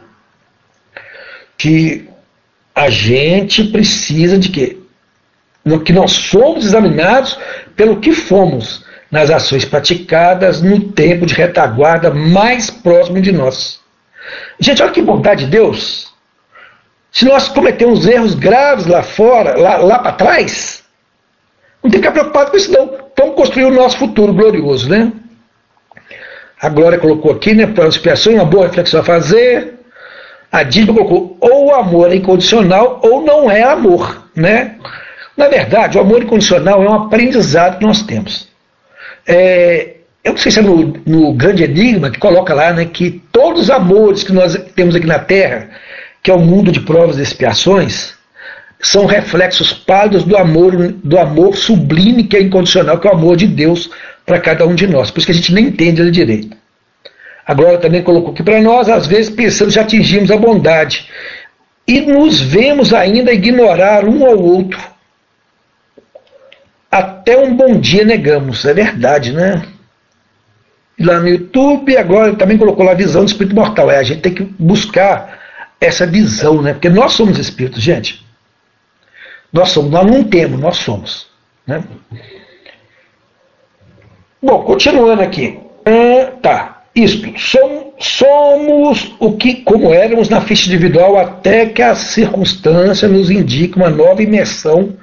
[1.57, 2.07] Que
[2.77, 4.77] a gente precisa de quê?
[5.83, 7.35] Que nós somos examinados
[7.75, 13.79] pelo que fomos nas ações praticadas no tempo de retaguarda mais próximo de nós.
[14.59, 16.13] Gente, olha que bondade de Deus.
[17.11, 20.83] Se nós cometemos erros graves lá fora, lá, lá para trás,
[21.83, 22.95] não tem que ficar preocupado com isso, não.
[23.17, 25.11] Vamos construir o nosso futuro glorioso, né?
[26.61, 29.76] A Glória colocou aqui, né, para a expiação, uma boa reflexão a fazer.
[30.51, 34.75] A Dília colocou, ou o amor é incondicional ou não é amor, né?
[35.35, 38.47] Na verdade, o amor incondicional é um aprendizado que nós temos.
[39.27, 43.21] É, eu não sei se é no, no, Grande Enigma que coloca lá né, que
[43.31, 45.69] todos os amores que nós temos aqui na Terra,
[46.23, 48.15] que é o mundo de provas e expiações,
[48.79, 53.35] são reflexos pálidos do amor, do amor sublime que é incondicional, que é o amor
[53.35, 53.89] de Deus
[54.25, 55.11] para cada um de nós.
[55.11, 56.55] Por isso que a gente nem entende ele direito.
[57.47, 61.09] A Glória também colocou que para nós, às vezes, pensamos que atingimos a bondade
[61.87, 64.97] e nos vemos ainda ignorar um ao outro
[66.91, 69.61] até um bom dia negamos, é verdade, né?
[70.99, 73.91] Lá no YouTube, agora também colocou lá a visão do espírito mortal.
[73.91, 75.37] É, a gente tem que buscar
[75.79, 76.73] essa visão, né?
[76.73, 78.25] Porque nós somos espíritos, gente.
[79.53, 81.27] Nós somos, nós não temos, nós somos.
[81.67, 81.83] Né?
[84.41, 85.59] Bom, continuando aqui.
[85.85, 86.76] Ah, tá.
[86.97, 87.31] Isto.
[87.37, 93.77] Som, somos o que, como éramos na ficha individual, até que a circunstância nos indique
[93.77, 94.97] uma nova imersão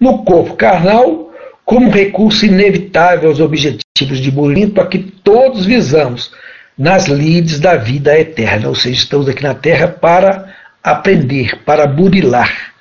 [0.00, 1.32] no corpo carnal
[1.64, 6.32] como recurso inevitável aos objetivos de Burinto a que todos visamos
[6.76, 8.68] nas lides da vida eterna.
[8.68, 12.72] Ou seja, estamos aqui na Terra para aprender, para burilar.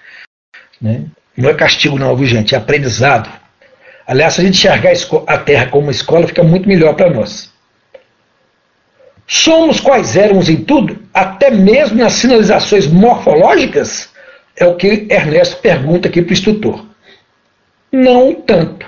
[0.82, 1.06] Né?
[1.38, 2.56] Não é castigo, não, viu, gente?
[2.56, 3.30] É aprendizado.
[4.08, 4.94] Aliás, se a gente enxergar
[5.28, 7.54] a Terra como uma escola, fica muito melhor para nós.
[9.28, 14.10] Somos quais éramos em tudo, até mesmo nas sinalizações morfológicas?
[14.56, 16.86] É o que Ernesto pergunta aqui para o instrutor.
[17.92, 18.86] Não tanto.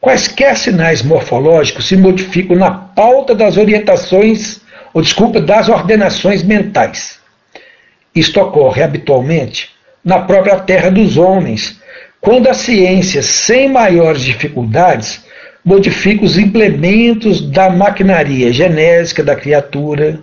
[0.00, 4.60] Quaisquer sinais morfológicos se modificam na pauta das orientações,
[4.92, 7.20] ou desculpa, das ordenações mentais.
[8.14, 9.70] Isto ocorre habitualmente
[10.04, 11.80] na própria terra dos homens,
[12.20, 15.24] quando a ciência, sem maiores dificuldades,
[15.64, 20.20] modifica os implementos da maquinaria genésica da criatura,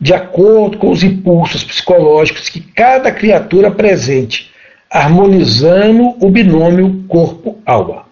[0.00, 4.52] de acordo com os impulsos psicológicos que cada criatura presente
[4.90, 8.04] harmonizando o binômio corpo-alma.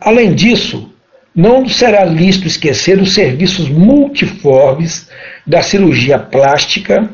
[0.00, 0.92] Além disso,
[1.34, 5.08] não será lícito esquecer os serviços multiformes
[5.46, 7.08] da cirurgia plástica,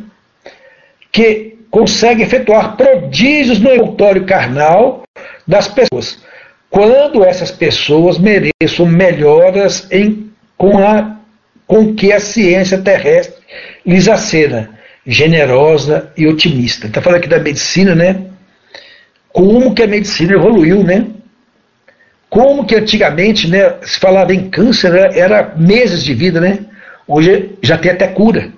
[1.12, 5.02] que consegue efetuar prodígios no envoltório carnal
[5.46, 6.23] das pessoas,
[6.74, 11.18] quando essas pessoas mereçam melhoras em, com, a,
[11.68, 13.40] com que a ciência terrestre
[13.87, 14.70] lhes acena,
[15.06, 16.88] generosa e otimista.
[16.88, 18.24] Está falando aqui da medicina, né?
[19.32, 21.06] como que a medicina evoluiu, né?
[22.28, 26.58] Como que antigamente né, se falava em câncer, né, era meses de vida, né?
[27.06, 28.52] Hoje já tem até cura.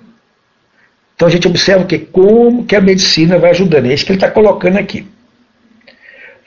[1.15, 3.85] Então a gente observa que como que a medicina vai ajudando.
[3.85, 5.05] É isso que ele está colocando aqui.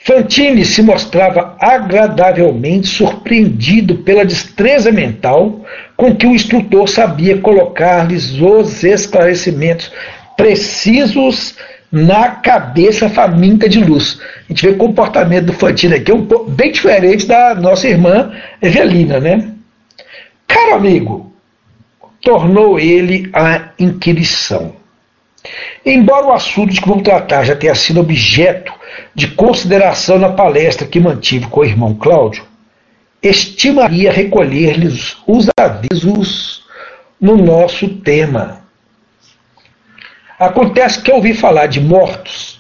[0.02, 8.82] Fantini se mostrava agradavelmente surpreendido pela destreza mental com que o instrutor sabia colocar-lhes os
[8.82, 9.92] esclarecimentos
[10.36, 11.54] precisos
[11.92, 14.18] na cabeça faminta de luz.
[14.48, 18.33] A gente vê o comportamento do Fantino aqui um pouco, bem diferente da nossa irmã
[18.62, 19.52] Evelina, né?
[20.48, 21.31] Caro amigo,
[22.22, 24.75] tornou ele a inquirição.
[25.85, 28.79] Embora o assunto de que vamos tratar já tenha sido objeto
[29.15, 32.44] de consideração na palestra que mantive com o irmão Cláudio,
[33.23, 36.65] estimaria recolher-lhes os avisos
[37.21, 38.61] no nosso tema
[40.40, 42.58] Acontece que eu ouvi falar de mortos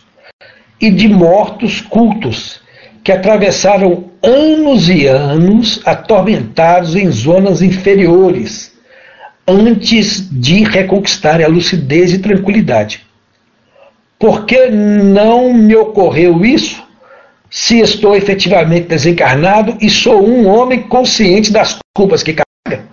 [0.78, 2.60] e de mortos cultos
[3.02, 8.78] que atravessaram anos e anos atormentados em zonas inferiores,
[9.48, 13.06] antes de reconquistarem a lucidez e tranquilidade.
[14.20, 16.86] Por que não me ocorreu isso
[17.48, 22.84] se estou efetivamente desencarnado e sou um homem consciente das culpas que carrega?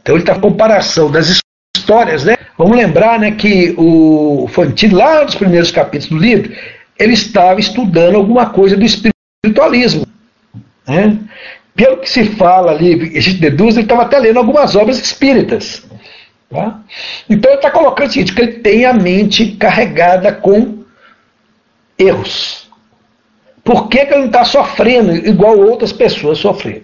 [0.00, 1.40] Então ele está com comparação das
[1.76, 2.36] histórias, né?
[2.56, 6.52] Vamos lembrar né, que o Fantino, lá nos primeiros capítulos do livro,
[6.96, 10.06] ele estava estudando alguma coisa do espiritualismo.
[10.86, 11.18] Né?
[11.74, 15.89] Pelo que se fala ali, a gente deduz, ele estava até lendo algumas obras espíritas.
[16.50, 16.80] Tá?
[17.28, 20.82] Então ele está colocando o seguinte, que ele tem a mente carregada com
[21.96, 22.68] erros.
[23.62, 26.82] Por que, que ele não está sofrendo igual outras pessoas sofreram?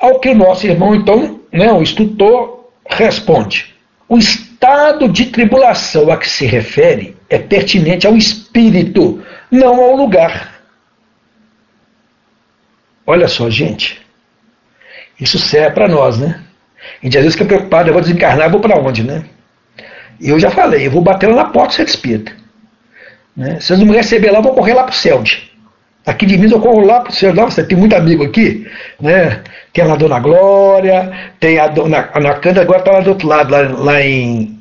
[0.00, 3.74] Ao que o nosso irmão, então, né, o instrutor, responde.
[4.08, 10.60] O estado de tribulação a que se refere é pertinente ao espírito, não ao lugar.
[13.06, 14.04] Olha só, gente.
[15.20, 16.45] Isso serve para nós, né?
[17.02, 19.24] A gente às vezes fica preocupado, eu vou desencarnar, vou para onde, né?
[20.20, 22.32] E eu já falei, eu vou bater lá na porta do ser espírita.
[23.36, 23.60] Né?
[23.60, 25.22] Se eles não me receber lá, eu vou correr lá para o céu.
[26.06, 27.34] Aqui de mim eu corro lá para o céu.
[27.34, 28.66] Nossa, tem muito amigo aqui.
[29.00, 29.42] Né?
[29.72, 33.50] Tem a Dona Glória, tem a Dona a Nakanda, agora está lá do outro lado,
[33.50, 34.58] lá, lá em,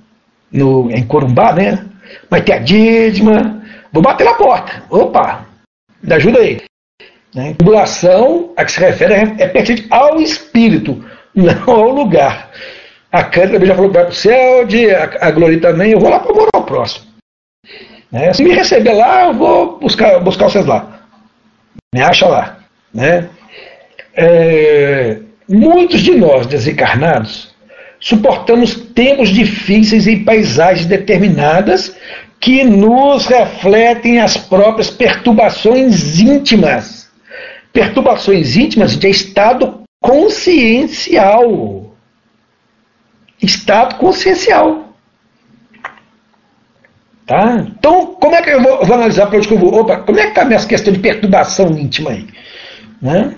[0.52, 1.86] no, em Corumbá, né?
[2.30, 3.64] Mas tem a Dídima.
[3.94, 4.84] Vou bater na porta.
[4.90, 5.46] Opa,
[6.04, 6.62] me ajuda aí.
[7.34, 7.54] Né?
[7.54, 11.04] Tribulação a que se refere é, é pertinente ao espírito
[11.36, 12.50] não ao lugar.
[13.12, 14.68] A Cândida também já falou que vai para o céu,
[15.22, 17.06] a, a também, eu vou lá para morar o próximo.
[18.12, 18.34] Né?
[18.34, 21.02] Se me receber lá, eu vou buscar, buscar vocês lá.
[21.94, 22.58] Me acha lá.
[22.94, 23.30] Né?
[24.16, 25.18] É,
[25.48, 27.56] muitos de nós desencarnados
[28.00, 31.96] suportamos tempos difíceis em paisagens determinadas
[32.40, 37.10] que nos refletem as próprias perturbações íntimas.
[37.74, 41.96] Perturbações íntimas de estado consciencial.
[43.42, 44.86] Estado consciencial.
[47.26, 47.66] Tá?
[47.68, 49.74] Então, como é que eu vou, vou analisar para onde que eu vou?
[49.74, 52.28] Opa, como é que está a minha questão de perturbação íntima aí?
[53.02, 53.36] Né?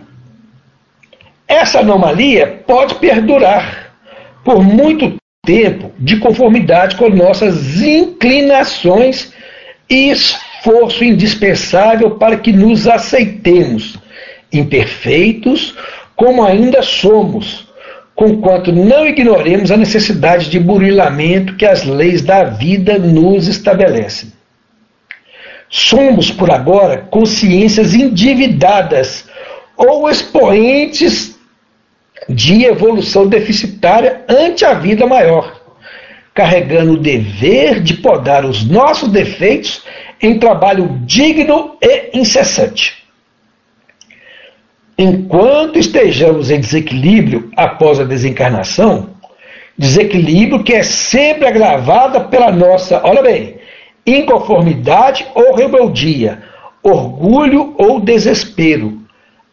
[1.48, 3.94] Essa anomalia pode perdurar
[4.44, 9.32] por muito tempo de conformidade com nossas inclinações
[9.90, 13.98] e esforço indispensável para que nos aceitemos
[14.52, 15.74] imperfeitos
[16.18, 17.68] como ainda somos,
[18.16, 24.34] conquanto não ignoremos a necessidade de burilamento que as leis da vida nos estabelecem.
[25.70, 29.30] Somos, por agora, consciências endividadas
[29.78, 31.38] ou expoentes
[32.28, 35.62] de evolução deficitária ante a vida maior,
[36.34, 39.84] carregando o dever de podar os nossos defeitos
[40.20, 43.07] em trabalho digno e incessante.
[44.98, 49.10] Enquanto estejamos em desequilíbrio após a desencarnação,
[49.78, 53.58] desequilíbrio que é sempre agravado pela nossa, olha bem,
[54.06, 56.42] inconformidade ou rebeldia,
[56.82, 59.00] orgulho ou desespero,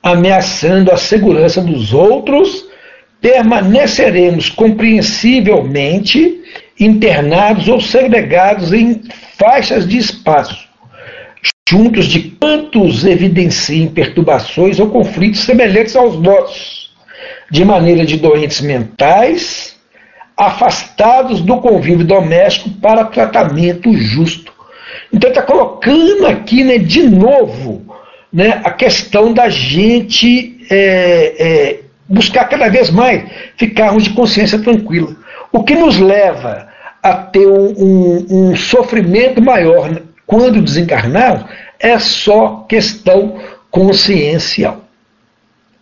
[0.02, 2.66] ameaçando a segurança dos outros,
[3.20, 6.42] permaneceremos compreensivelmente
[6.80, 9.02] internados ou segregados em
[9.36, 10.68] faixas de espaço,
[11.74, 16.94] juntos de quantos evidenciem perturbações ou conflitos semelhantes aos nossos,
[17.50, 19.74] de maneira de doentes mentais,
[20.36, 24.52] afastados do convívio doméstico para tratamento justo.
[25.12, 27.82] Então está colocando aqui, né, de novo,
[28.32, 33.24] né, a questão da gente é, é, buscar cada vez mais
[33.56, 35.16] ficarmos de consciência tranquila.
[35.50, 36.68] O que nos leva
[37.02, 39.90] a ter um, um, um sofrimento maior
[40.26, 41.48] quando desencarnar,
[41.84, 43.38] é só questão
[43.70, 44.82] consciencial.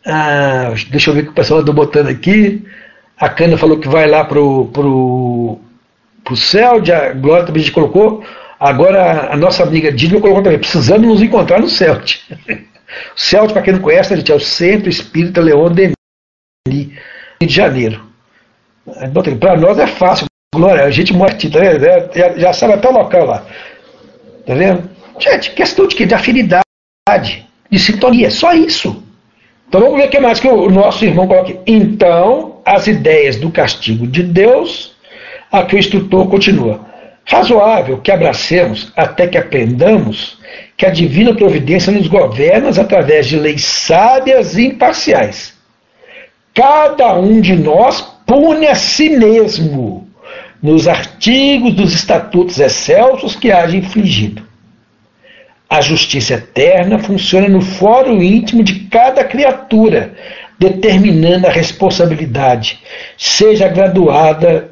[0.04, 2.66] Ah, deixa eu ver o que o pessoal está botando aqui.
[3.16, 5.60] A Cana falou que vai lá pro, pro,
[6.24, 8.24] pro céu, a Glória também gente colocou.
[8.58, 12.18] Agora a nossa amiga Dília colocou também, precisamos nos encontrar no CELT.
[13.16, 15.94] o CELT, para quem não conhece, a gente é o Centro Espírita Leon Denis,
[16.68, 16.90] Rio
[17.40, 18.04] de Janeiro.
[19.38, 21.60] Para nós é fácil, Glória, a gente mora aqui, tá
[22.12, 23.46] já, já sabe até o local lá.
[24.44, 24.90] Tá vendo?
[25.22, 26.04] Gente, questão de quê?
[26.04, 29.04] De afinidade, de sintonia, só isso.
[29.68, 31.56] Então vamos ver o que mais que o nosso irmão coloca.
[31.64, 34.96] Então, as ideias do castigo de Deus,
[35.50, 36.80] a que o instrutor continua.
[37.24, 40.38] Razoável que abracemos até que aprendamos
[40.76, 45.54] que a divina providência nos governa através de leis sábias e imparciais.
[46.52, 50.08] Cada um de nós pune a si mesmo
[50.60, 54.50] nos artigos dos estatutos excelsos que haja infligido.
[55.72, 60.12] A justiça eterna funciona no fórum íntimo de cada criatura,
[60.58, 62.78] determinando a responsabilidade,
[63.16, 64.70] seja graduada,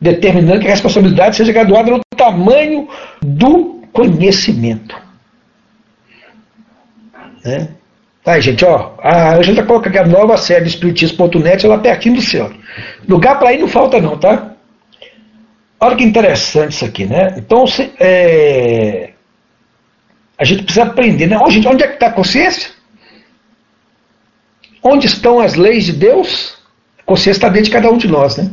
[0.00, 2.88] determinando que a responsabilidade seja graduada no tamanho
[3.20, 4.96] do conhecimento.
[7.44, 7.70] Né?
[8.24, 12.22] Aí, gente, ó, a Angela coloca aqui a nova série do Espiritismo.net, ela pertinho do
[12.22, 12.52] céu.
[13.08, 14.52] Lugar para ir não falta, não, tá?
[15.80, 17.34] Olha que interessante isso aqui, né?
[17.36, 19.09] Então, se, é,
[20.40, 21.38] a gente precisa aprender, né?
[21.38, 22.70] Oh, gente, onde é que está a consciência?
[24.82, 26.56] Onde estão as leis de Deus?
[26.98, 28.50] A consciência está dentro de cada um de nós, né?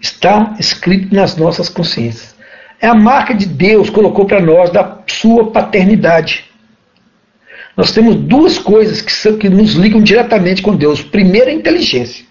[0.00, 2.36] Está escrito nas nossas consciências.
[2.80, 6.44] É a marca de Deus colocou para nós da sua paternidade.
[7.76, 11.02] Nós temos duas coisas que, são, que nos ligam diretamente com Deus.
[11.02, 12.24] Primeiro, a inteligência.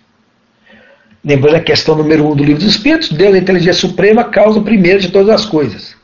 [1.21, 4.63] Lembrando a questão número um do livro dos Espíritos, Deus, a inteligência suprema, causa o
[4.63, 6.01] primeiro de todas as coisas.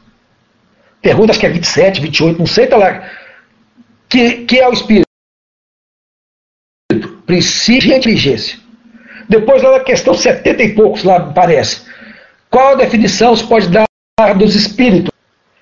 [1.01, 3.09] Pergunta, acho que é 27, 28, não sei, tá lá.
[4.09, 5.07] Que, que é o Espírito?
[7.25, 8.59] Princípio e inteligência.
[9.29, 11.83] Depois, lá na questão 70 e poucos, lá parece.
[12.49, 13.85] Qual a definição se pode dar
[14.35, 15.11] dos espíritos?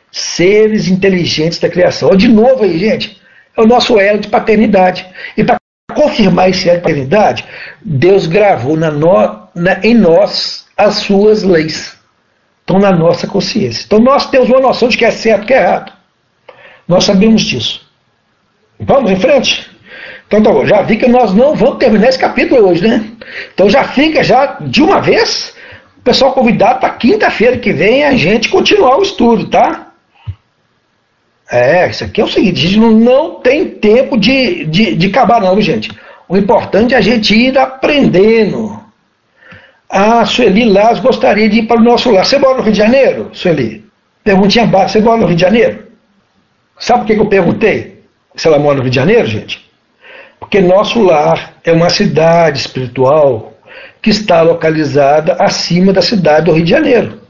[0.09, 2.15] Seres inteligentes da criação.
[2.15, 3.21] De novo aí, gente,
[3.55, 5.05] é o nosso elo de paternidade.
[5.35, 5.57] E para
[5.93, 7.45] confirmar esse elo de paternidade,
[7.81, 11.96] Deus gravou na no, na, em nós as suas leis.
[12.67, 13.85] Estão na nossa consciência.
[13.85, 15.93] Então nós temos uma noção de que é certo que é errado.
[16.85, 17.81] Nós sabemos disso.
[18.77, 19.71] Vamos em frente?
[20.27, 23.05] Então tá bom, já vi que nós não vamos terminar esse capítulo hoje, né?
[23.53, 25.55] Então já fica já de uma vez
[25.97, 29.93] o pessoal convidado para quinta-feira que vem a gente continuar o estudo, tá?
[31.49, 35.07] É, isso aqui é o seguinte, a gente não, não tem tempo de, de, de
[35.07, 35.89] acabar não, gente.
[36.27, 38.76] O importante é a gente ir aprendendo.
[39.89, 42.25] Ah, Sueli Laz gostaria de ir para o nosso lar.
[42.25, 43.85] Você mora no Rio de Janeiro, Sueli?
[44.23, 45.87] Perguntinha básica, você mora no Rio de Janeiro?
[46.77, 48.03] Sabe por que eu perguntei
[48.35, 49.65] se ela mora no Rio de Janeiro, gente?
[50.39, 53.53] Porque nosso lar é uma cidade espiritual
[54.01, 57.21] que está localizada acima da cidade do Rio de Janeiro.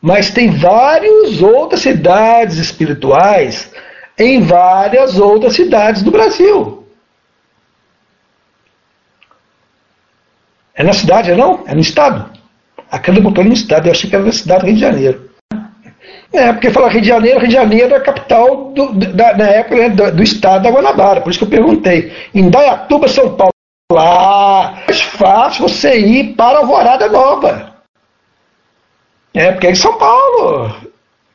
[0.00, 3.70] Mas tem várias outras cidades espirituais
[4.18, 6.79] em várias outras cidades do Brasil.
[10.80, 11.62] É na cidade, não?
[11.66, 12.30] É no estado.
[12.90, 15.30] Aquela botou no estado, eu achei que era na cidade do Rio de Janeiro.
[16.32, 19.46] É, porque fala Rio de Janeiro, Rio de Janeiro é a capital do, da, na
[19.46, 22.10] época né, do, do, estado da Guanabara, por isso que eu perguntei.
[22.34, 23.52] Em Dayatuba, São Paulo,
[23.92, 27.74] lá é mais fácil você ir para Alvorada Nova.
[29.34, 30.76] É, porque é em São Paulo.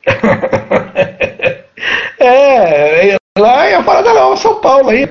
[2.18, 5.08] é, lá é a Parada Nova, São Paulo, aí,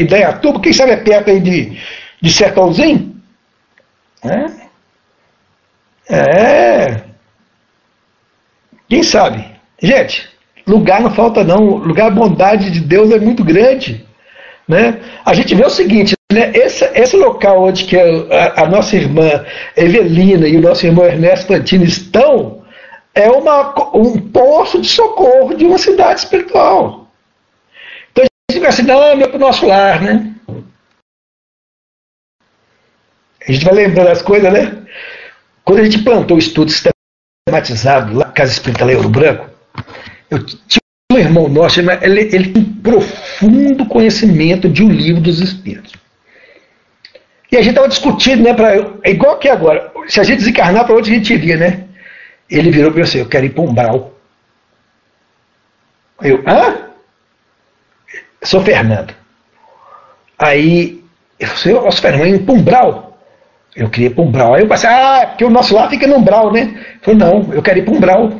[0.00, 1.78] Idaiatuba, quem sabe é perto aí de,
[2.20, 3.17] de Sertãozinho?
[4.24, 4.68] É.
[6.10, 7.04] É.
[8.88, 9.44] Quem sabe?
[9.80, 10.28] Gente,
[10.66, 11.76] lugar não falta não.
[11.76, 14.06] Lugar, a bondade de Deus é muito grande.
[14.66, 15.00] Né?
[15.24, 16.52] A gente vê o seguinte, né?
[16.54, 19.44] esse, esse local onde que a, a, nossa irmã
[19.74, 22.62] Evelina e o nosso irmão Ernesto Plantino estão,
[23.14, 27.08] é uma, um poço de socorro de uma cidade espiritual.
[28.12, 30.34] Então a gente fica assim, não, é para o nosso lar, né?
[33.48, 34.76] A gente vai lembrando as coisas, né?
[35.64, 39.48] Quando a gente plantou o estudo sistematizado lá, Casa Espírita Leão Branco,
[40.30, 40.82] eu tinha
[41.12, 45.94] um irmão nosso, ele, ele tem um profundo conhecimento de um livro dos Espíritos.
[47.50, 48.52] E a gente estava discutindo, né?
[48.52, 49.90] Pra, é igual que agora.
[50.06, 51.84] Se a gente desencarnar, para onde a gente iria, né?
[52.50, 54.14] Ele virou para eu assim, eu quero ir para um brau.
[56.20, 56.88] Eu, hã?
[58.42, 59.14] Sou Fernando.
[60.38, 61.02] Aí,
[61.40, 63.07] eu falei, sou Fernando, ir para um brau.
[63.76, 64.54] Eu queria ir para um brau.
[64.54, 66.60] Aí eu pensei, ah, porque o nosso lá fica num brau, né?
[66.60, 68.32] Ele falou, não, eu quero ir para um brau.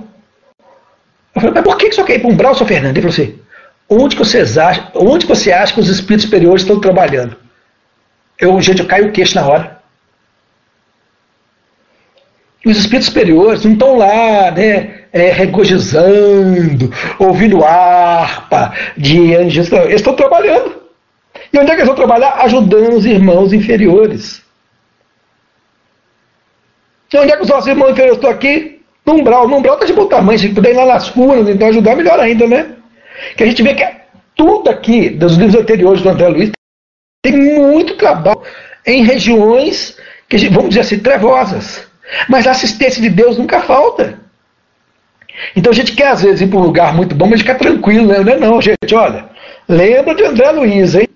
[1.34, 2.96] Eu falei, mas por que você quer ir para um brau, seu Fernando?
[2.96, 3.38] Ele falou assim,
[3.88, 7.36] onde que, vocês acham, onde que você acha que os espíritos superiores estão trabalhando?
[8.38, 9.78] Eu, gente, eu caio o queixo na hora.
[12.66, 19.70] Os espíritos superiores não estão lá, né, é, regozijando, ouvindo harpa de anjos.
[19.72, 20.76] Eles estão trabalhando.
[21.52, 22.34] E onde é que eles vão trabalhar?
[22.42, 24.42] Ajudando os irmãos inferiores.
[27.12, 28.80] E onde é que os nossos irmãos inferiores estão aqui?
[29.04, 29.48] No umbral.
[29.48, 30.38] No umbral está de bom tamanho.
[30.38, 32.74] Se puder ir lá nas furnas, então ajudar, melhor ainda, né?
[33.36, 33.86] Que a gente vê que
[34.36, 36.50] tudo aqui, dos livros anteriores do André Luiz,
[37.22, 38.40] tem muito trabalho
[38.86, 39.96] em regiões,
[40.28, 41.86] que, vamos dizer assim, trevosas.
[42.28, 44.18] Mas a assistência de Deus nunca falta.
[45.54, 48.06] Então a gente quer às vezes ir para um lugar muito bom, mas ficar tranquilo,
[48.06, 48.20] né?
[48.20, 49.28] Não é não, gente, olha.
[49.68, 51.08] Lembra de André Luiz, hein?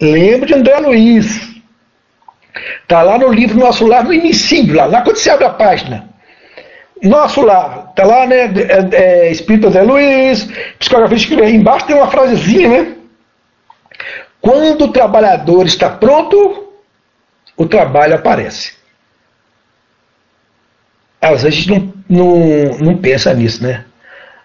[0.00, 1.47] Lembra de André Luiz.
[2.82, 6.08] Está lá no livro Nosso Lar, no início, lá, lá quando você abre a página.
[7.02, 8.44] nosso lá, tá lá, né?
[8.46, 12.94] É, é, Espírito Zé Luiz, psicografia embaixo tem uma frasezinha, né?
[14.40, 16.72] Quando o trabalhador está pronto,
[17.56, 18.72] o trabalho aparece.
[21.20, 23.84] Às vezes a gente não, não, não pensa nisso, né?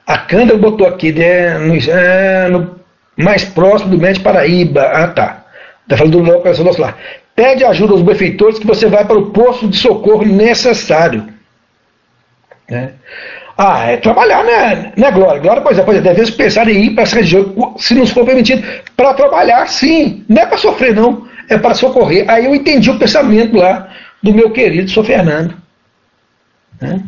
[0.06, 2.80] A Cândida botou aqui, né, no, é, no,
[3.16, 4.82] mais próximo do Médio Paraíba.
[4.82, 5.46] Ah, tá.
[5.84, 6.96] Está falando do local nosso lá.
[7.36, 11.28] Pede ajuda aos benfeitores que você vai para o posto de socorro necessário.
[12.70, 12.94] Né?
[13.58, 15.42] Ah, é trabalhar, né, né Glória?
[15.42, 18.26] Glória, pois é, pois é, deve pensar em ir para essa região, se nos for
[18.26, 18.64] permitido,
[18.96, 20.26] para trabalhar, sim.
[20.28, 21.28] Não é para sofrer, não.
[21.50, 22.30] É para socorrer.
[22.30, 23.90] Aí eu entendi o pensamento lá
[24.22, 25.04] do meu querido Sr.
[25.04, 25.56] Fernando.
[26.82, 27.04] Né?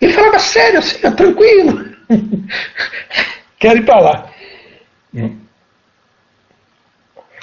[0.00, 1.84] Ele falava sério, assim, tranquilo.
[3.58, 4.26] Quero ir para lá.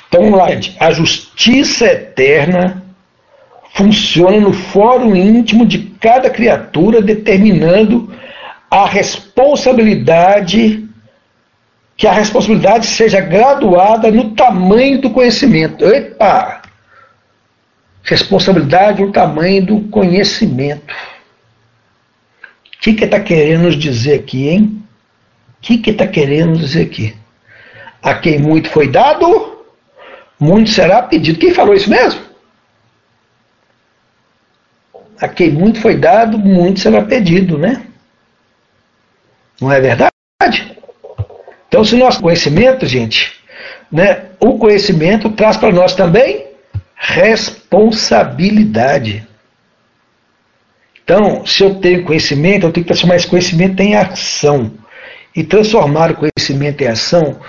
[0.08, 0.76] Então vamos lá, gente.
[0.80, 2.84] A justiça eterna
[3.74, 8.14] funciona no fórum íntimo de cada criatura, determinando
[8.72, 10.88] a responsabilidade,
[11.96, 15.86] que a responsabilidade seja graduada no tamanho do conhecimento.
[15.86, 16.62] Epa!
[18.04, 20.94] Responsabilidade no tamanho do conhecimento.
[22.78, 24.84] O que está querendo nos dizer aqui, hein?
[25.58, 27.16] O que está querendo nos dizer aqui?
[28.02, 29.57] A quem muito foi dado,
[30.40, 31.40] muito será pedido.
[31.40, 32.22] Quem falou isso mesmo?
[35.20, 37.84] A quem muito foi dado, muito será pedido, né?
[39.60, 40.12] Não é verdade?
[41.68, 43.34] Então, se nosso conhecimento, gente,
[43.92, 46.46] né, o conhecimento traz para nós também
[46.96, 49.28] responsabilidade.
[51.04, 54.74] Então, se eu tenho conhecimento, eu tenho que transformar esse conhecimento em ação.
[55.36, 57.40] E transformar o conhecimento em ação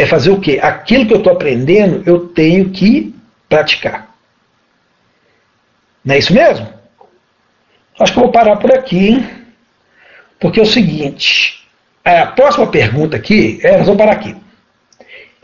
[0.00, 0.58] é fazer o quê?
[0.62, 3.14] Aquilo que eu estou aprendendo, eu tenho que
[3.48, 4.08] praticar.
[6.04, 6.68] Não é isso mesmo?
[7.98, 9.30] Acho que eu vou parar por aqui, hein?
[10.38, 11.62] Porque é o seguinte,
[12.04, 14.34] a próxima pergunta aqui, é, nós vamos parar aqui.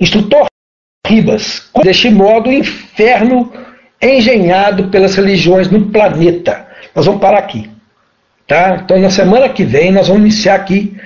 [0.01, 0.47] Instrutor
[1.07, 3.53] Ribas, deste modo o inferno
[4.01, 7.71] engenhado pelas religiões no planeta nós vamos parar aqui.
[8.47, 8.81] Tá?
[8.83, 10.97] Então, na semana que vem, nós vamos iniciar aqui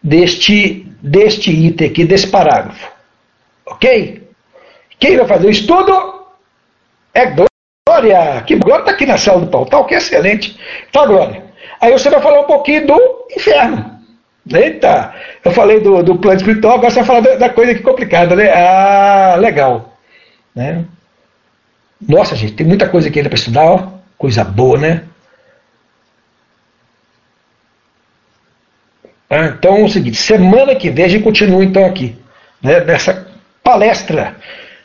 [0.00, 2.88] deste, deste item aqui, desse parágrafo.
[3.70, 4.28] Ok?
[4.98, 6.26] Quem vai fazer o estudo
[7.14, 8.42] é Glória.
[8.42, 10.58] Que Glória está aqui na sala do Pautal, que é excelente.
[10.92, 11.44] Tá, Glória?
[11.80, 13.98] Aí você vai falar um pouquinho do inferno.
[14.52, 15.14] Eita,
[15.44, 18.34] eu falei do, do plano espiritual, agora você vai falar da, da coisa que complicada,
[18.34, 18.50] né?
[18.50, 19.96] Ah, legal.
[20.54, 20.84] Né?
[22.00, 23.88] Nossa, gente, tem muita coisa aqui ainda para estudar, ó.
[24.18, 25.04] coisa boa, né?
[29.28, 32.18] Ah, então é o seguinte, semana que vem a gente continua então aqui,
[32.60, 33.29] né, nessa
[33.70, 34.34] palestra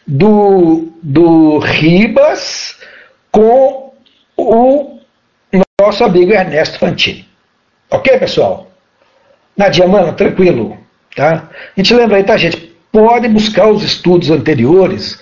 [0.05, 2.77] do, do Ribas
[3.31, 3.91] com
[4.37, 4.99] o
[5.81, 7.27] nosso amigo Ernesto Fantini.
[7.89, 8.67] Ok, pessoal?
[9.57, 10.77] Nadia, mano, tranquilo.
[11.15, 11.49] Tá?
[11.75, 12.75] A gente lembra aí, tá, gente?
[12.91, 15.19] Pode buscar os estudos anteriores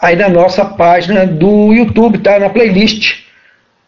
[0.00, 2.38] aí na nossa página do YouTube, tá?
[2.38, 3.24] Na playlist.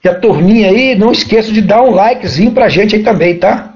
[0.03, 3.72] E a turminha aí, não esqueça de dar um likezinho pra gente aí também, tá?